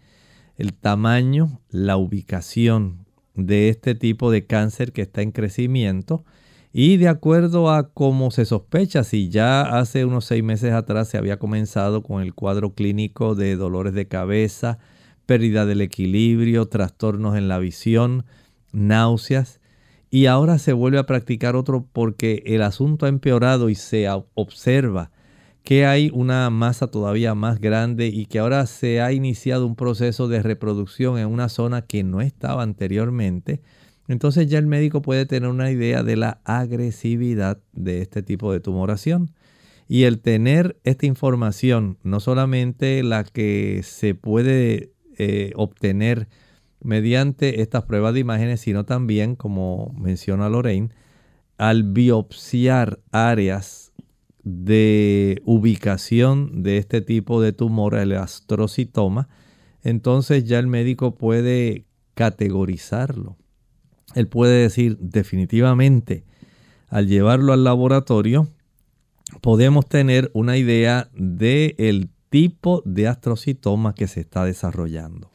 el 0.63 0.73
tamaño, 0.73 1.59
la 1.69 1.97
ubicación 1.97 3.05
de 3.35 3.67
este 3.67 3.95
tipo 3.95 4.31
de 4.31 4.45
cáncer 4.45 4.93
que 4.93 5.01
está 5.01 5.21
en 5.21 5.31
crecimiento 5.31 6.23
y 6.71 6.95
de 6.97 7.09
acuerdo 7.09 7.69
a 7.69 7.89
cómo 7.89 8.31
se 8.31 8.45
sospecha, 8.45 9.03
si 9.03 9.27
ya 9.27 9.61
hace 9.61 10.05
unos 10.05 10.23
seis 10.25 10.41
meses 10.41 10.71
atrás 10.71 11.09
se 11.09 11.17
había 11.17 11.37
comenzado 11.37 12.01
con 12.01 12.21
el 12.21 12.33
cuadro 12.33 12.73
clínico 12.73 13.35
de 13.35 13.57
dolores 13.57 13.93
de 13.93 14.07
cabeza, 14.07 14.79
pérdida 15.25 15.65
del 15.65 15.81
equilibrio, 15.81 16.67
trastornos 16.67 17.35
en 17.37 17.49
la 17.49 17.59
visión, 17.59 18.25
náuseas, 18.71 19.59
y 20.09 20.27
ahora 20.27 20.59
se 20.59 20.71
vuelve 20.71 20.97
a 20.97 21.05
practicar 21.05 21.57
otro 21.57 21.85
porque 21.91 22.41
el 22.45 22.61
asunto 22.61 23.05
ha 23.05 23.09
empeorado 23.09 23.69
y 23.69 23.75
se 23.75 24.07
observa 24.33 25.11
que 25.63 25.85
hay 25.85 26.11
una 26.13 26.49
masa 26.49 26.87
todavía 26.87 27.35
más 27.35 27.59
grande 27.59 28.07
y 28.07 28.25
que 28.25 28.39
ahora 28.39 28.65
se 28.65 29.01
ha 29.01 29.11
iniciado 29.13 29.65
un 29.65 29.75
proceso 29.75 30.27
de 30.27 30.43
reproducción 30.43 31.17
en 31.17 31.27
una 31.27 31.49
zona 31.49 31.83
que 31.83 32.03
no 32.03 32.21
estaba 32.21 32.63
anteriormente, 32.63 33.61
entonces 34.07 34.47
ya 34.47 34.59
el 34.59 34.67
médico 34.67 35.01
puede 35.01 35.25
tener 35.25 35.49
una 35.49 35.71
idea 35.71 36.03
de 36.03 36.17
la 36.17 36.41
agresividad 36.43 37.59
de 37.71 38.01
este 38.01 38.21
tipo 38.21 38.51
de 38.51 38.59
tumoración. 38.59 39.31
Y 39.87 40.03
el 40.03 40.19
tener 40.19 40.79
esta 40.83 41.05
información, 41.05 41.97
no 42.03 42.19
solamente 42.19 43.03
la 43.03 43.23
que 43.23 43.81
se 43.83 44.15
puede 44.15 44.91
eh, 45.17 45.51
obtener 45.55 46.27
mediante 46.81 47.61
estas 47.61 47.83
pruebas 47.83 48.13
de 48.13 48.21
imágenes, 48.21 48.61
sino 48.61 48.85
también, 48.85 49.35
como 49.35 49.93
menciona 49.97 50.49
Lorraine, 50.49 50.89
al 51.57 51.83
biopsiar 51.83 52.99
áreas 53.11 53.82
de 54.43 55.41
ubicación 55.45 56.63
de 56.63 56.77
este 56.77 57.01
tipo 57.01 57.41
de 57.41 57.53
tumor, 57.53 57.95
el 57.95 58.13
astrocitoma, 58.13 59.29
entonces 59.81 60.43
ya 60.43 60.59
el 60.59 60.67
médico 60.67 61.15
puede 61.15 61.85
categorizarlo. 62.13 63.37
Él 64.15 64.27
puede 64.27 64.61
decir 64.61 64.97
definitivamente, 64.99 66.23
al 66.89 67.07
llevarlo 67.07 67.53
al 67.53 67.63
laboratorio, 67.63 68.49
podemos 69.41 69.87
tener 69.87 70.29
una 70.33 70.57
idea 70.57 71.09
del 71.13 71.75
el 71.77 72.09
tipo 72.29 72.81
de 72.85 73.07
astrocitoma 73.07 73.93
que 73.93 74.07
se 74.07 74.21
está 74.21 74.43
desarrollando. 74.43 75.29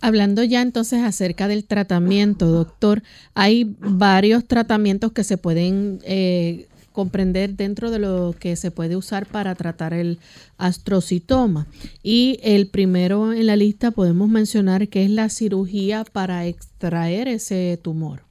Hablando 0.00 0.44
ya 0.44 0.62
entonces 0.62 1.02
acerca 1.02 1.48
del 1.48 1.64
tratamiento, 1.64 2.46
doctor, 2.46 3.02
hay 3.34 3.76
varios 3.80 4.46
tratamientos 4.46 5.10
que 5.10 5.24
se 5.24 5.36
pueden 5.36 5.98
eh, 6.04 6.68
comprender 6.98 7.54
dentro 7.54 7.92
de 7.92 8.00
lo 8.00 8.34
que 8.36 8.56
se 8.56 8.72
puede 8.72 8.96
usar 8.96 9.26
para 9.26 9.54
tratar 9.54 9.94
el 9.94 10.18
astrocitoma. 10.56 11.68
Y 12.02 12.40
el 12.42 12.70
primero 12.70 13.32
en 13.32 13.46
la 13.46 13.54
lista 13.54 13.92
podemos 13.92 14.28
mencionar 14.28 14.88
que 14.88 15.04
es 15.04 15.10
la 15.10 15.28
cirugía 15.28 16.02
para 16.02 16.44
extraer 16.46 17.28
ese 17.28 17.78
tumor. 17.80 18.22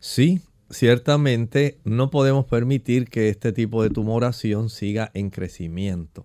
Sí, 0.00 0.40
ciertamente 0.70 1.78
no 1.84 2.08
podemos 2.08 2.46
permitir 2.46 3.10
que 3.10 3.28
este 3.28 3.52
tipo 3.52 3.82
de 3.82 3.90
tumoración 3.90 4.70
siga 4.70 5.10
en 5.12 5.28
crecimiento. 5.28 6.24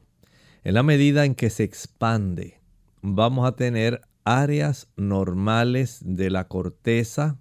En 0.63 0.75
la 0.75 0.83
medida 0.83 1.25
en 1.25 1.35
que 1.35 1.49
se 1.49 1.65
expande, 1.65 2.61
vamos 3.01 3.45
a 3.45 3.57
tener 3.57 3.99
áreas 4.23 4.87
normales 4.95 5.99
de 6.05 6.29
la 6.29 6.47
corteza 6.47 7.37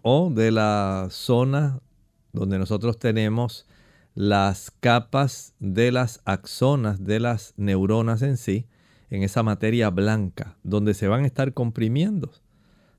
o 0.00 0.30
de 0.30 0.52
la 0.52 1.08
zona 1.10 1.82
donde 2.32 2.58
nosotros 2.58 2.98
tenemos 2.98 3.66
las 4.14 4.70
capas 4.70 5.54
de 5.58 5.90
las 5.90 6.20
axonas 6.24 7.04
de 7.04 7.20
las 7.20 7.54
neuronas 7.56 8.22
en 8.22 8.36
sí, 8.36 8.66
en 9.10 9.22
esa 9.22 9.42
materia 9.42 9.90
blanca, 9.90 10.56
donde 10.62 10.94
se 10.94 11.08
van 11.08 11.24
a 11.24 11.26
estar 11.26 11.52
comprimiendo. 11.52 12.32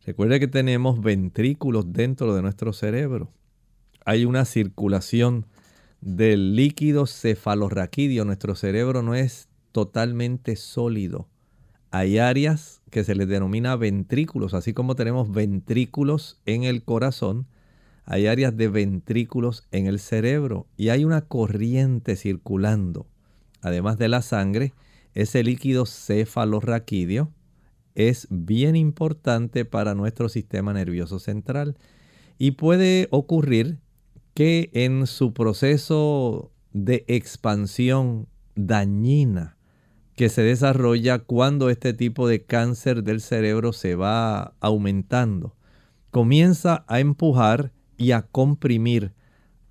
Recuerde 0.05 0.39
que 0.39 0.47
tenemos 0.47 1.01
ventrículos 1.01 1.91
dentro 1.91 2.35
de 2.35 2.41
nuestro 2.41 2.73
cerebro. 2.73 3.31
Hay 4.05 4.25
una 4.25 4.45
circulación 4.45 5.47
del 6.01 6.55
líquido 6.55 7.07
cefalorraquídeo. 7.07 8.23
Nuestro 8.23 8.55
cerebro 8.55 9.01
no 9.01 9.15
es 9.15 9.49
totalmente 9.71 10.55
sólido. 10.57 11.27
Hay 11.89 12.19
áreas 12.19 12.81
que 12.91 13.03
se 13.03 13.15
les 13.15 13.27
denomina 13.27 13.75
ventrículos, 13.75 14.53
así 14.53 14.73
como 14.73 14.95
tenemos 14.95 15.31
ventrículos 15.31 16.39
en 16.45 16.63
el 16.63 16.83
corazón, 16.83 17.47
hay 18.05 18.27
áreas 18.27 18.55
de 18.55 18.67
ventrículos 18.67 19.67
en 19.71 19.87
el 19.87 19.99
cerebro 19.99 20.67
y 20.77 20.89
hay 20.89 21.05
una 21.05 21.21
corriente 21.21 22.15
circulando. 22.15 23.07
Además 23.61 23.97
de 23.97 24.07
la 24.07 24.21
sangre, 24.21 24.73
ese 25.13 25.43
líquido 25.43 25.85
cefalorraquídeo 25.85 27.31
es 27.95 28.27
bien 28.29 28.75
importante 28.75 29.65
para 29.65 29.95
nuestro 29.95 30.29
sistema 30.29 30.73
nervioso 30.73 31.19
central 31.19 31.77
y 32.37 32.51
puede 32.51 33.07
ocurrir 33.11 33.79
que 34.33 34.69
en 34.73 35.07
su 35.07 35.33
proceso 35.33 36.51
de 36.73 37.05
expansión 37.07 38.27
dañina 38.55 39.57
que 40.15 40.29
se 40.29 40.43
desarrolla 40.43 41.19
cuando 41.19 41.69
este 41.69 41.93
tipo 41.93 42.27
de 42.27 42.43
cáncer 42.43 43.03
del 43.03 43.19
cerebro 43.21 43.73
se 43.73 43.95
va 43.95 44.55
aumentando, 44.59 45.55
comienza 46.11 46.85
a 46.87 46.99
empujar 46.99 47.73
y 47.97 48.11
a 48.11 48.23
comprimir 48.23 49.13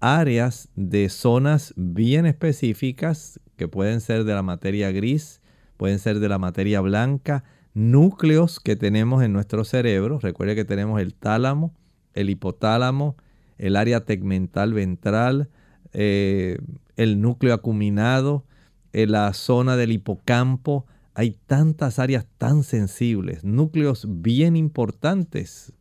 áreas 0.00 0.68
de 0.76 1.08
zonas 1.08 1.72
bien 1.76 2.26
específicas 2.26 3.40
que 3.56 3.68
pueden 3.68 4.00
ser 4.00 4.24
de 4.24 4.34
la 4.34 4.42
materia 4.42 4.90
gris, 4.90 5.40
pueden 5.76 5.98
ser 5.98 6.20
de 6.20 6.28
la 6.28 6.38
materia 6.38 6.80
blanca, 6.80 7.44
núcleos 7.74 8.60
que 8.60 8.76
tenemos 8.76 9.22
en 9.22 9.32
nuestro 9.32 9.64
cerebro. 9.64 10.18
Recuerde 10.20 10.54
que 10.54 10.64
tenemos 10.64 11.00
el 11.00 11.14
tálamo, 11.14 11.74
el 12.14 12.30
hipotálamo, 12.30 13.16
el 13.58 13.76
área 13.76 14.04
tegmental 14.04 14.72
ventral, 14.72 15.48
eh, 15.92 16.58
el 16.96 17.20
núcleo 17.20 17.54
acuminado, 17.54 18.44
eh, 18.92 19.06
la 19.06 19.32
zona 19.32 19.76
del 19.76 19.92
hipocampo. 19.92 20.86
Hay 21.14 21.36
tantas 21.46 21.98
áreas 21.98 22.26
tan 22.38 22.62
sensibles, 22.62 23.44
núcleos 23.44 24.06
bien 24.08 24.56
importantes 24.56 25.72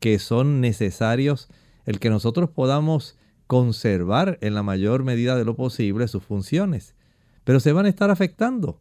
que 0.00 0.18
son 0.18 0.60
necesarios 0.60 1.48
el 1.86 2.00
que 2.00 2.10
nosotros 2.10 2.50
podamos 2.50 3.16
conservar 3.46 4.38
en 4.42 4.54
la 4.54 4.62
mayor 4.62 5.04
medida 5.04 5.36
de 5.36 5.44
lo 5.44 5.54
posible 5.54 6.08
sus 6.08 6.24
funciones. 6.24 6.94
Pero 7.44 7.60
se 7.60 7.72
van 7.72 7.86
a 7.86 7.88
estar 7.88 8.10
afectando 8.10 8.80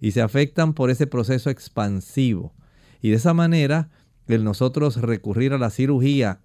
y 0.00 0.10
se 0.10 0.20
afectan 0.20 0.74
por 0.74 0.90
ese 0.90 1.06
proceso 1.06 1.48
expansivo. 1.48 2.52
Y 3.00 3.10
de 3.10 3.16
esa 3.16 3.34
manera, 3.34 3.90
el 4.26 4.44
nosotros 4.44 4.96
recurrir 4.96 5.52
a 5.52 5.58
la 5.58 5.70
cirugía 5.70 6.40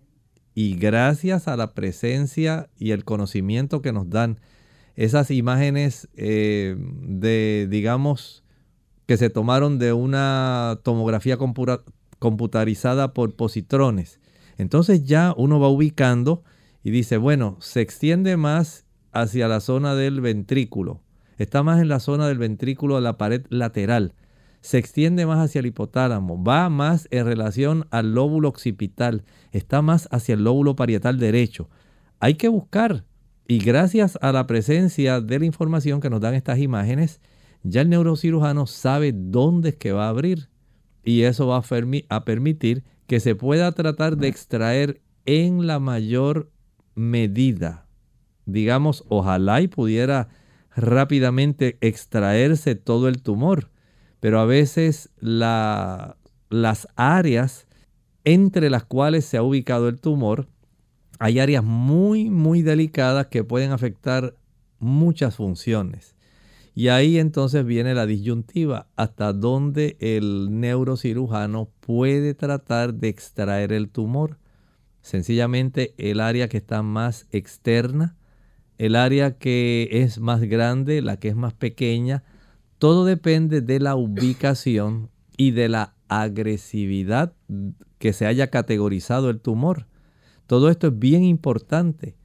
y 0.54 0.76
gracias 0.76 1.48
a 1.48 1.58
la 1.58 1.74
presencia 1.74 2.70
y 2.78 2.92
el 2.92 3.04
conocimiento 3.04 3.82
que 3.82 3.92
nos 3.92 4.10
dan 4.10 4.40
esas 4.96 5.32
imágenes 5.32 6.08
eh, 6.16 6.78
de, 6.78 7.68
digamos, 7.70 8.44
que 9.08 9.18
se 9.18 9.30
tomaron 9.30 9.80
de 9.80 9.92
una 9.92 10.80
tomografía 10.84 11.38
computarizada 12.20 13.14
por 13.14 13.36
positrones 13.36 14.20
entonces 14.58 15.04
ya 15.04 15.34
uno 15.38 15.60
va 15.60 15.70
ubicando 15.70 16.44
y 16.84 16.92
dice, 16.92 17.18
bueno, 17.18 17.58
se 17.60 17.82
extiende 17.82 18.38
más 18.38 18.86
hacia 19.12 19.48
la 19.48 19.60
zona 19.60 19.96
del 19.96 20.22
ventrículo, 20.22 21.02
está 21.38 21.64
más 21.64 21.82
en 21.82 21.90
la 21.90 22.00
zona 22.00 22.28
del 22.28 22.38
ventrículo 22.38 22.96
de 22.96 23.02
la 23.02 23.18
pared 23.18 23.46
lateral, 23.50 24.14
se 24.66 24.80
extiende 24.80 25.28
más 25.28 25.38
hacia 25.38 25.60
el 25.60 25.68
hipotálamo, 25.68 26.44
va 26.44 26.70
más 26.70 27.08
en 27.12 27.26
relación 27.26 27.86
al 27.92 28.16
lóbulo 28.16 28.50
occipital, 28.50 29.24
está 29.52 29.84
más 29.84 30.08
hacia 30.12 30.34
el 30.34 30.44
lóbulo 30.44 30.76
parietal 30.76 31.20
derecho. 31.20 31.70
Hay 32.20 32.34
que 32.34 32.48
buscar. 32.48 33.04
Y 33.48 33.60
gracias 33.60 34.18
a 34.24 34.32
la 34.32 34.48
presencia 34.48 35.22
de 35.22 35.38
la 35.38 35.46
información 35.46 36.02
que 36.02 36.10
nos 36.10 36.20
dan 36.20 36.34
estas 36.34 36.58
imágenes, 36.58 37.22
ya 37.62 37.82
el 37.82 37.90
neurocirujano 37.90 38.66
sabe 38.66 39.12
dónde 39.14 39.70
es 39.70 39.76
que 39.76 39.92
va 39.92 40.08
a 40.08 40.10
abrir. 40.10 40.50
Y 41.04 41.22
eso 41.22 41.46
va 41.46 41.62
a, 42.10 42.26
permitir 42.26 42.84
que 43.08 43.20
se 43.20 43.36
pueda 43.36 43.72
tratar 43.72 44.18
de 44.18 44.28
extraer 44.28 45.02
en 45.26 45.68
la 45.68 45.80
mayor 45.80 46.50
medida. 46.96 47.86
Digamos, 48.46 49.04
ojalá 49.10 49.62
y 49.62 49.68
pudiera 49.68 50.30
rápidamente 50.76 51.78
extraerse 51.82 52.76
todo 52.76 53.08
el 53.08 53.22
tumor, 53.22 53.70
pero 54.20 54.40
a 54.40 54.46
veces 54.46 55.10
las 55.20 56.16
áreas 56.96 57.68
entre 58.24 58.70
las 58.70 58.84
cuales 58.84 59.26
se 59.26 59.38
ha 59.38 59.44
ubicado 59.44 59.88
el 59.88 60.00
tumor, 60.00 60.48
hay 61.20 61.40
áreas 61.40 61.64
muy, 61.64 62.30
muy 62.30 62.62
delicadas 62.62 63.28
que 63.28 63.44
pueden 63.44 63.72
afectar 63.72 64.36
muchas 64.80 65.36
funciones. 65.36 66.15
Y 66.78 66.90
ahí 66.90 67.20
entonces 67.20 67.66
viene 67.66 67.96
la 67.96 68.06
disyuntiva, 68.06 68.90
hasta 68.98 69.32
dónde 69.32 69.96
el 70.02 70.60
neurocirujano 70.60 71.70
puede 71.80 72.34
tratar 72.34 72.94
de 72.94 73.08
extraer 73.08 73.72
el 73.72 73.88
tumor. 73.88 74.38
Sencillamente 75.02 75.96
el 75.98 76.20
área 76.20 76.50
que 76.50 76.58
está 76.58 76.82
más 76.84 77.28
externa, 77.32 78.18
el 78.78 78.98
área 78.98 79.38
que 79.38 79.88
es 79.90 80.20
más 80.20 80.42
grande, 80.42 81.02
la 81.02 81.18
que 81.18 81.30
es 81.30 81.36
más 81.38 81.54
pequeña, 81.54 82.24
todo 82.78 83.06
depende 83.06 83.62
de 83.62 83.80
la 83.80 83.96
ubicación 83.96 85.10
y 85.38 85.52
de 85.52 85.70
la 85.70 85.96
agresividad 86.10 87.34
que 88.00 88.12
se 88.12 88.26
haya 88.26 88.50
categorizado 88.50 89.30
el 89.30 89.40
tumor. 89.40 89.88
Todo 90.46 90.70
esto 90.70 90.88
es 90.88 91.00
bien 91.00 91.24
importante. 91.24 92.18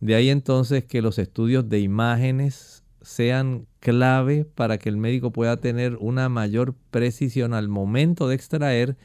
De 0.00 0.14
ahí 0.14 0.30
entonces 0.30 0.84
que 0.84 1.02
los 1.02 1.18
estudios 1.18 1.68
de 1.68 1.80
imágenes 1.80 2.84
sean 3.02 3.67
clave 3.80 4.44
para 4.44 4.78
que 4.78 4.88
el 4.88 4.96
médico 4.96 5.32
pueda 5.32 5.58
tener 5.58 5.96
una 5.96 6.28
mayor 6.28 6.74
precisión 6.90 7.54
al 7.54 7.68
momento 7.68 8.28
de 8.28 8.34
extraer, 8.34 8.96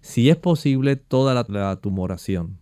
si 0.00 0.30
es 0.30 0.36
posible, 0.36 0.96
toda 0.96 1.34
la, 1.34 1.76
tumoración. 1.76 2.58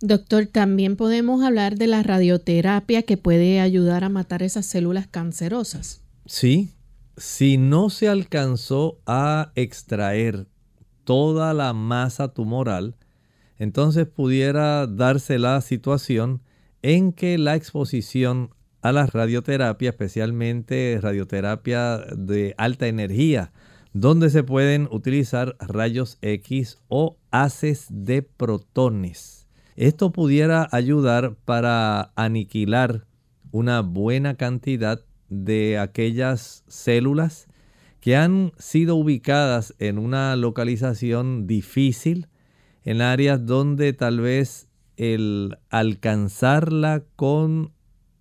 Doctor, 0.00 0.46
también 0.46 0.96
podemos 0.96 1.42
hablar 1.44 1.76
de 1.76 1.86
la 1.86 2.02
radioterapia 2.02 3.02
que 3.02 3.16
puede 3.16 3.60
ayudar 3.60 4.04
a 4.04 4.08
matar 4.08 4.42
esas 4.42 4.66
células 4.66 5.06
cancerosas. 5.06 6.02
Sí, 6.26 6.70
si 7.16 7.56
no 7.56 7.90
se 7.90 8.08
alcanzó 8.08 8.98
a 9.06 9.52
extraer 9.54 10.48
toda 11.04 11.54
la 11.54 11.72
masa 11.72 12.28
tumoral, 12.28 12.96
entonces 13.58 14.06
pudiera 14.06 14.86
darse 14.86 15.38
la 15.38 15.60
situación 15.60 16.42
en 16.82 17.12
que 17.12 17.38
la 17.38 17.54
exposición 17.54 18.50
a 18.82 18.92
la 18.92 19.06
radioterapia, 19.06 19.90
especialmente 19.90 20.98
radioterapia 21.00 21.98
de 22.16 22.54
alta 22.58 22.88
energía, 22.88 23.52
donde 23.92 24.28
se 24.30 24.42
pueden 24.42 24.88
utilizar 24.90 25.56
rayos 25.60 26.18
X 26.20 26.78
o 26.88 27.16
haces 27.30 27.86
de 27.90 28.22
protones. 28.22 29.46
Esto 29.76 30.12
pudiera 30.12 30.68
ayudar 30.72 31.36
para 31.44 32.12
aniquilar 32.16 33.06
una 33.52 33.80
buena 33.80 34.34
cantidad 34.34 35.00
de 35.28 35.78
aquellas 35.78 36.64
células 36.68 37.46
que 38.00 38.16
han 38.16 38.52
sido 38.58 38.96
ubicadas 38.96 39.74
en 39.78 39.98
una 39.98 40.34
localización 40.36 41.46
difícil, 41.46 42.26
en 42.84 43.00
áreas 43.00 43.46
donde 43.46 43.92
tal 43.92 44.20
vez 44.20 44.68
el 44.96 45.56
alcanzarla 45.70 47.04
con 47.16 47.72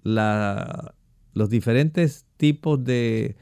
los 0.03 1.49
diferentes 1.49 2.25
tipos 2.37 2.83
de 2.83 3.35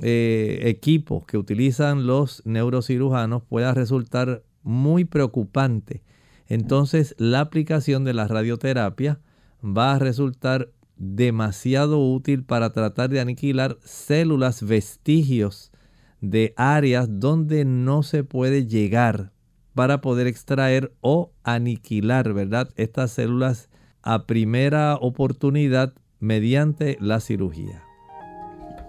eh, 0.00 0.60
equipos 0.64 1.24
que 1.26 1.38
utilizan 1.38 2.06
los 2.06 2.42
neurocirujanos 2.46 3.42
pueda 3.42 3.74
resultar 3.74 4.42
muy 4.62 5.04
preocupante. 5.04 6.02
Entonces 6.48 7.14
la 7.18 7.40
aplicación 7.40 8.04
de 8.04 8.14
la 8.14 8.26
radioterapia 8.28 9.20
va 9.64 9.94
a 9.94 9.98
resultar 9.98 10.70
demasiado 10.96 11.98
útil 11.98 12.44
para 12.44 12.72
tratar 12.72 13.10
de 13.10 13.20
aniquilar 13.20 13.78
células 13.84 14.62
vestigios 14.62 15.72
de 16.20 16.54
áreas 16.56 17.08
donde 17.10 17.64
no 17.64 18.02
se 18.02 18.22
puede 18.22 18.66
llegar 18.66 19.32
para 19.74 20.00
poder 20.00 20.26
extraer 20.26 20.92
o 21.00 21.32
aniquilar, 21.42 22.32
¿verdad? 22.32 22.70
Estas 22.76 23.12
células 23.12 23.68
a 24.02 24.26
primera 24.26 24.96
oportunidad 24.96 25.92
mediante 26.20 26.96
la 27.00 27.20
cirugía. 27.20 27.82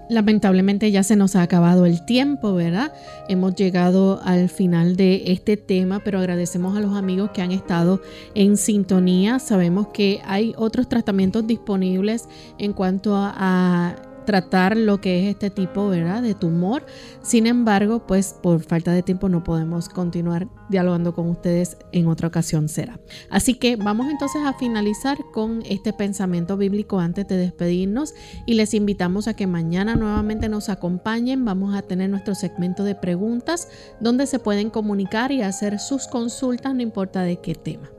Lamentablemente 0.09 0.91
ya 0.91 1.01
se 1.01 1.15
nos 1.15 1.35
ha 1.35 1.41
acabado 1.41 1.85
el 1.85 2.05
tiempo, 2.05 2.53
¿verdad? 2.53 2.93
Hemos 3.29 3.55
llegado 3.55 4.21
al 4.23 4.49
final 4.49 4.97
de 4.97 5.23
este 5.31 5.55
tema, 5.55 6.01
pero 6.03 6.19
agradecemos 6.19 6.77
a 6.77 6.81
los 6.81 6.95
amigos 6.95 7.31
que 7.31 7.41
han 7.41 7.51
estado 7.51 8.01
en 8.35 8.57
sintonía. 8.57 9.39
Sabemos 9.39 9.87
que 9.87 10.21
hay 10.25 10.53
otros 10.57 10.89
tratamientos 10.89 11.47
disponibles 11.47 12.27
en 12.57 12.73
cuanto 12.73 13.15
a, 13.15 13.95
tratar 14.25 14.77
lo 14.77 15.01
que 15.01 15.23
es 15.23 15.35
este 15.35 15.49
tipo, 15.49 15.89
¿verdad? 15.89 16.21
De 16.21 16.33
tumor. 16.33 16.85
Sin 17.21 17.47
embargo, 17.47 18.05
pues 18.05 18.35
por 18.41 18.61
falta 18.61 18.91
de 18.91 19.03
tiempo 19.03 19.29
no 19.29 19.43
podemos 19.43 19.89
continuar 19.89 20.47
dialogando 20.69 21.13
con 21.13 21.29
ustedes 21.29 21.77
en 21.91 22.07
otra 22.07 22.27
ocasión 22.27 22.69
será. 22.69 22.99
Así 23.29 23.55
que 23.55 23.75
vamos 23.75 24.09
entonces 24.09 24.41
a 24.45 24.53
finalizar 24.53 25.17
con 25.33 25.63
este 25.65 25.93
pensamiento 25.93 26.57
bíblico 26.57 26.99
antes 26.99 27.27
de 27.27 27.37
despedirnos 27.37 28.13
y 28.45 28.55
les 28.55 28.73
invitamos 28.73 29.27
a 29.27 29.35
que 29.35 29.47
mañana 29.47 29.95
nuevamente 29.95 30.49
nos 30.49 30.69
acompañen. 30.69 31.45
Vamos 31.45 31.75
a 31.75 31.81
tener 31.81 32.09
nuestro 32.09 32.35
segmento 32.35 32.83
de 32.83 32.95
preguntas 32.95 33.67
donde 33.99 34.27
se 34.27 34.39
pueden 34.39 34.69
comunicar 34.69 35.31
y 35.31 35.41
hacer 35.41 35.79
sus 35.79 36.07
consultas, 36.07 36.73
no 36.73 36.81
importa 36.81 37.21
de 37.21 37.37
qué 37.37 37.55
tema. 37.55 37.89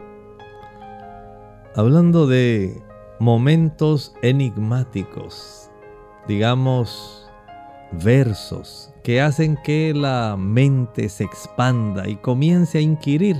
Hablando 1.77 2.29
de 2.29 2.81
momentos 3.19 4.15
enigmáticos, 4.23 5.64
digamos, 6.29 7.31
versos 7.93 8.93
que 9.03 9.21
hacen 9.21 9.59
que 9.63 9.93
la 9.95 10.37
mente 10.39 11.09
se 11.09 11.25
expanda 11.25 12.09
y 12.09 12.17
comience 12.17 12.79
a 12.79 12.81
inquirir. 12.81 13.37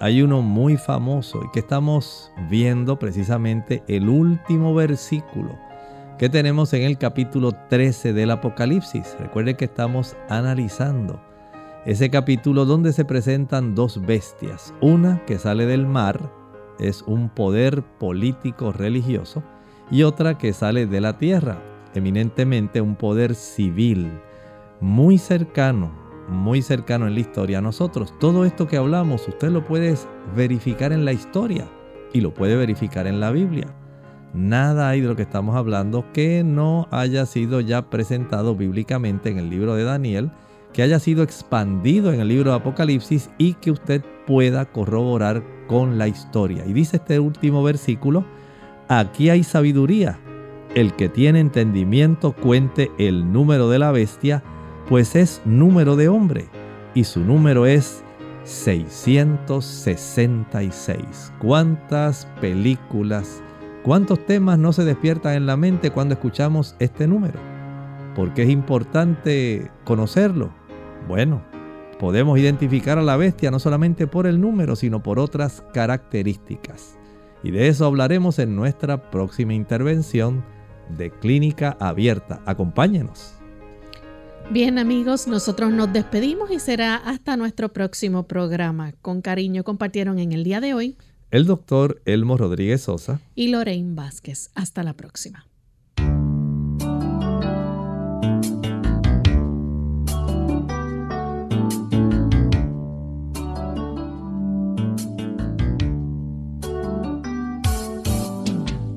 Hay 0.00 0.20
uno 0.20 0.42
muy 0.42 0.76
famoso 0.76 1.42
y 1.44 1.50
que 1.52 1.60
estamos 1.60 2.30
viendo 2.50 2.98
precisamente 2.98 3.82
el 3.88 4.08
último 4.08 4.74
versículo 4.74 5.58
que 6.18 6.28
tenemos 6.28 6.72
en 6.72 6.82
el 6.82 6.98
capítulo 6.98 7.52
13 7.68 8.12
del 8.12 8.30
Apocalipsis. 8.30 9.16
Recuerde 9.18 9.54
que 9.54 9.66
estamos 9.66 10.16
analizando 10.28 11.20
ese 11.86 12.10
capítulo 12.10 12.64
donde 12.64 12.92
se 12.92 13.04
presentan 13.04 13.74
dos 13.74 14.04
bestias. 14.04 14.74
Una 14.80 15.24
que 15.24 15.38
sale 15.38 15.66
del 15.66 15.86
mar, 15.86 16.32
es 16.78 17.02
un 17.02 17.28
poder 17.28 17.82
político 17.82 18.72
religioso, 18.72 19.42
y 19.90 20.02
otra 20.02 20.36
que 20.36 20.52
sale 20.52 20.86
de 20.86 21.00
la 21.00 21.16
tierra, 21.16 21.62
eminentemente 21.96 22.80
un 22.80 22.96
poder 22.96 23.34
civil 23.34 24.10
muy 24.80 25.18
cercano, 25.18 25.90
muy 26.28 26.62
cercano 26.62 27.06
en 27.06 27.14
la 27.14 27.20
historia 27.20 27.58
a 27.58 27.62
nosotros. 27.62 28.14
Todo 28.18 28.44
esto 28.44 28.66
que 28.66 28.76
hablamos 28.76 29.26
usted 29.28 29.50
lo 29.50 29.64
puede 29.64 29.94
verificar 30.34 30.92
en 30.92 31.04
la 31.04 31.12
historia 31.12 31.68
y 32.12 32.20
lo 32.20 32.34
puede 32.34 32.56
verificar 32.56 33.06
en 33.06 33.20
la 33.20 33.30
Biblia. 33.30 33.66
Nada 34.34 34.90
hay 34.90 35.00
de 35.00 35.08
lo 35.08 35.16
que 35.16 35.22
estamos 35.22 35.56
hablando 35.56 36.04
que 36.12 36.44
no 36.44 36.88
haya 36.90 37.24
sido 37.26 37.60
ya 37.60 37.88
presentado 37.88 38.54
bíblicamente 38.54 39.30
en 39.30 39.38
el 39.38 39.48
libro 39.48 39.74
de 39.74 39.84
Daniel, 39.84 40.30
que 40.72 40.82
haya 40.82 40.98
sido 40.98 41.22
expandido 41.22 42.12
en 42.12 42.20
el 42.20 42.28
libro 42.28 42.50
de 42.50 42.56
Apocalipsis 42.58 43.30
y 43.38 43.54
que 43.54 43.70
usted 43.70 44.04
pueda 44.26 44.66
corroborar 44.66 45.42
con 45.68 45.96
la 45.96 46.06
historia. 46.06 46.66
Y 46.66 46.74
dice 46.74 46.98
este 46.98 47.18
último 47.18 47.62
versículo, 47.62 48.26
aquí 48.88 49.30
hay 49.30 49.42
sabiduría 49.42 50.18
el 50.76 50.92
que 50.92 51.08
tiene 51.08 51.40
entendimiento 51.40 52.30
cuente 52.32 52.92
el 52.98 53.32
número 53.32 53.68
de 53.70 53.78
la 53.78 53.92
bestia, 53.92 54.42
pues 54.90 55.16
es 55.16 55.40
número 55.46 55.96
de 55.96 56.10
hombre, 56.10 56.50
y 56.94 57.04
su 57.04 57.20
número 57.20 57.64
es 57.64 58.04
666. 58.44 61.32
¿Cuántas 61.38 62.26
películas, 62.42 63.42
cuántos 63.82 64.26
temas 64.26 64.58
no 64.58 64.74
se 64.74 64.84
despiertan 64.84 65.36
en 65.36 65.46
la 65.46 65.56
mente 65.56 65.90
cuando 65.90 66.12
escuchamos 66.12 66.76
este 66.78 67.08
número? 67.08 67.40
¿Por 68.14 68.34
qué 68.34 68.42
es 68.42 68.50
importante 68.50 69.70
conocerlo? 69.84 70.50
Bueno, 71.08 71.40
podemos 71.98 72.38
identificar 72.38 72.98
a 72.98 73.02
la 73.02 73.16
bestia 73.16 73.50
no 73.50 73.60
solamente 73.60 74.06
por 74.06 74.26
el 74.26 74.42
número, 74.42 74.76
sino 74.76 75.02
por 75.02 75.20
otras 75.20 75.64
características. 75.72 76.98
Y 77.42 77.50
de 77.50 77.68
eso 77.68 77.86
hablaremos 77.86 78.38
en 78.38 78.54
nuestra 78.54 79.10
próxima 79.10 79.54
intervención 79.54 80.44
de 80.90 81.10
Clínica 81.10 81.76
Abierta. 81.80 82.42
Acompáñenos. 82.46 83.36
Bien 84.50 84.78
amigos, 84.78 85.26
nosotros 85.26 85.72
nos 85.72 85.92
despedimos 85.92 86.52
y 86.52 86.60
será 86.60 86.96
hasta 86.96 87.36
nuestro 87.36 87.72
próximo 87.72 88.28
programa. 88.28 88.92
Con 89.02 89.20
cariño 89.20 89.64
compartieron 89.64 90.20
en 90.20 90.32
el 90.32 90.44
día 90.44 90.60
de 90.60 90.72
hoy 90.72 90.96
el 91.32 91.46
doctor 91.46 92.00
Elmo 92.04 92.36
Rodríguez 92.36 92.82
Sosa 92.82 93.20
y 93.34 93.48
Lorraine 93.48 93.94
Vázquez. 93.96 94.50
Hasta 94.54 94.84
la 94.84 94.94
próxima. 94.94 95.46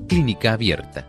Clínica 0.08 0.54
Abierta 0.54 1.09